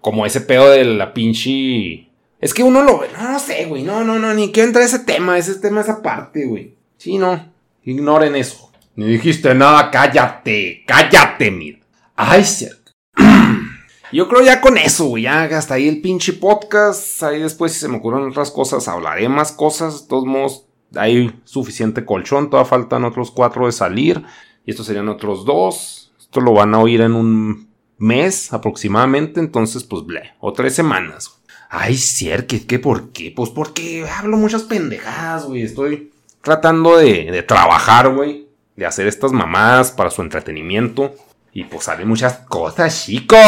como 0.00 0.26
ese 0.26 0.40
pedo 0.40 0.70
de 0.70 0.84
la 0.84 1.12
pinche... 1.14 2.07
Es 2.40 2.54
que 2.54 2.62
uno 2.62 2.82
lo 2.82 3.00
ve, 3.00 3.08
no, 3.16 3.32
no 3.32 3.38
sé, 3.38 3.64
güey, 3.66 3.82
no, 3.82 4.04
no, 4.04 4.18
no, 4.18 4.32
ni 4.32 4.52
quiero 4.52 4.68
entrar 4.68 4.84
a 4.84 4.86
ese 4.86 5.00
tema, 5.00 5.36
ese 5.36 5.56
tema 5.56 5.80
es 5.80 5.88
aparte, 5.88 6.46
güey. 6.46 6.76
Sí, 6.96 7.18
no, 7.18 7.52
ignoren 7.82 8.36
eso. 8.36 8.70
Ni 8.94 9.06
dijiste 9.06 9.54
nada, 9.54 9.90
cállate, 9.90 10.84
cállate, 10.86 11.50
mira. 11.50 11.78
Ay, 12.14 12.44
cierto. 12.44 12.92
Yo 14.12 14.28
creo 14.28 14.42
ya 14.42 14.60
con 14.60 14.78
eso, 14.78 15.06
güey, 15.06 15.24
ya 15.24 15.44
hasta 15.44 15.74
ahí 15.74 15.88
el 15.88 16.00
pinche 16.00 16.32
podcast. 16.32 17.22
Ahí 17.22 17.40
después, 17.40 17.72
si 17.72 17.80
se 17.80 17.88
me 17.88 17.98
ocurren 17.98 18.28
otras 18.28 18.50
cosas, 18.50 18.88
hablaré 18.88 19.28
más 19.28 19.52
cosas. 19.52 20.02
De 20.02 20.08
todos 20.08 20.24
modos, 20.24 20.66
hay 20.96 21.40
suficiente 21.44 22.04
colchón, 22.04 22.50
todavía 22.50 22.68
faltan 22.68 23.04
otros 23.04 23.30
cuatro 23.30 23.66
de 23.66 23.72
salir. 23.72 24.24
Y 24.64 24.70
estos 24.72 24.86
serían 24.86 25.08
otros 25.08 25.44
dos. 25.44 26.12
Esto 26.18 26.40
lo 26.40 26.52
van 26.52 26.74
a 26.74 26.80
oír 26.80 27.00
en 27.00 27.14
un 27.14 27.68
mes 27.98 28.52
aproximadamente, 28.52 29.40
entonces 29.40 29.84
pues 29.84 30.04
ble, 30.04 30.34
o 30.40 30.52
tres 30.52 30.74
semanas. 30.74 31.37
Ay, 31.68 31.96
Cier, 31.96 32.46
¿qué, 32.46 32.66
¿qué 32.66 32.78
por 32.78 33.12
qué? 33.12 33.32
Pues 33.34 33.50
porque 33.50 34.06
hablo 34.08 34.36
muchas 34.36 34.62
pendejadas, 34.62 35.44
güey. 35.44 35.62
Estoy 35.62 36.10
tratando 36.42 36.96
de, 36.96 37.42
trabajar, 37.42 38.14
güey. 38.14 38.48
De 38.76 38.86
hacer 38.86 39.06
estas 39.06 39.32
mamadas 39.32 39.92
para 39.92 40.10
su 40.10 40.22
entretenimiento. 40.22 41.14
Y 41.52 41.64
pues 41.64 41.84
salen 41.84 42.08
muchas 42.08 42.38
cosas, 42.48 43.04
chicos. 43.04 43.38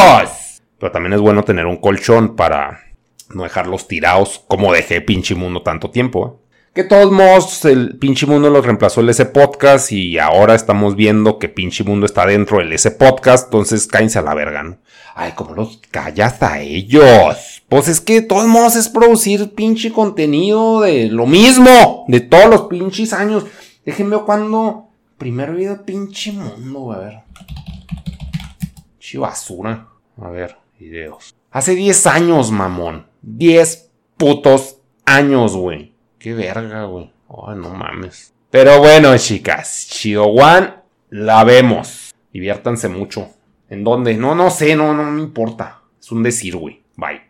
Pero 0.78 0.92
también 0.92 1.14
es 1.14 1.20
bueno 1.20 1.44
tener 1.44 1.66
un 1.66 1.76
colchón 1.76 2.36
para 2.36 2.80
no 3.30 3.44
dejarlos 3.44 3.86
tirados 3.86 4.44
como 4.48 4.72
dejé 4.72 5.00
pinche 5.00 5.34
mundo 5.34 5.62
tanto 5.62 5.90
tiempo. 5.90 6.40
¿eh? 6.44 6.50
Que 6.74 6.84
todos 6.84 7.10
modos, 7.10 7.64
el 7.64 7.98
pinche 7.98 8.26
mundo 8.26 8.50
los 8.50 8.64
reemplazó 8.64 9.00
el 9.00 9.08
S 9.08 9.24
Podcast 9.26 9.92
y 9.92 10.18
ahora 10.18 10.54
estamos 10.54 10.94
viendo 10.94 11.38
que 11.38 11.48
pinche 11.48 11.84
mundo 11.84 12.06
está 12.06 12.26
dentro 12.26 12.58
del 12.58 12.72
S 12.72 12.90
Podcast, 12.92 13.46
entonces 13.46 13.86
cállense 13.86 14.18
a 14.18 14.22
la 14.22 14.34
verga, 14.34 14.62
¿no? 14.62 14.78
Ay, 15.22 15.32
¿cómo 15.36 15.54
los 15.54 15.78
callas 15.90 16.42
a 16.42 16.60
ellos? 16.62 17.62
Pues 17.68 17.88
es 17.88 18.00
que 18.00 18.22
de 18.22 18.22
todos 18.22 18.46
modos 18.46 18.74
es 18.74 18.88
producir 18.88 19.54
pinche 19.54 19.92
contenido 19.92 20.80
de 20.80 21.08
lo 21.08 21.26
mismo, 21.26 22.06
de 22.08 22.20
todos 22.20 22.46
los 22.46 22.62
pinches 22.62 23.12
años. 23.12 23.44
Déjenme 23.84 24.16
ver 24.16 24.24
cuando 24.24 24.88
primero 25.18 25.54
video 25.54 25.84
pinche 25.84 26.32
mundo, 26.32 26.92
a 26.92 27.00
ver. 27.00 27.18
Pinche 28.98 29.18
basura. 29.18 29.88
A 30.18 30.30
ver, 30.30 30.56
videos. 30.78 31.34
Hace 31.50 31.74
10 31.74 32.06
años, 32.06 32.50
mamón. 32.50 33.06
10 33.20 33.90
putos 34.16 34.78
años, 35.04 35.54
güey. 35.54 35.92
Qué 36.18 36.32
verga, 36.32 36.84
güey. 36.84 37.12
Ay, 37.28 37.58
no 37.58 37.68
mames. 37.74 38.32
Pero 38.50 38.78
bueno, 38.78 39.14
chicas. 39.18 39.86
Chido 39.90 40.24
One, 40.24 40.76
la 41.10 41.44
vemos. 41.44 42.14
Diviértanse 42.32 42.88
mucho. 42.88 43.28
¿En 43.70 43.84
dónde? 43.84 44.14
No, 44.14 44.34
no 44.34 44.50
sé, 44.50 44.74
no, 44.76 44.92
no 44.92 45.04
me 45.04 45.22
importa. 45.22 45.80
Es 45.98 46.10
un 46.10 46.22
decir, 46.22 46.56
güey. 46.56 46.82
Bye. 46.96 47.29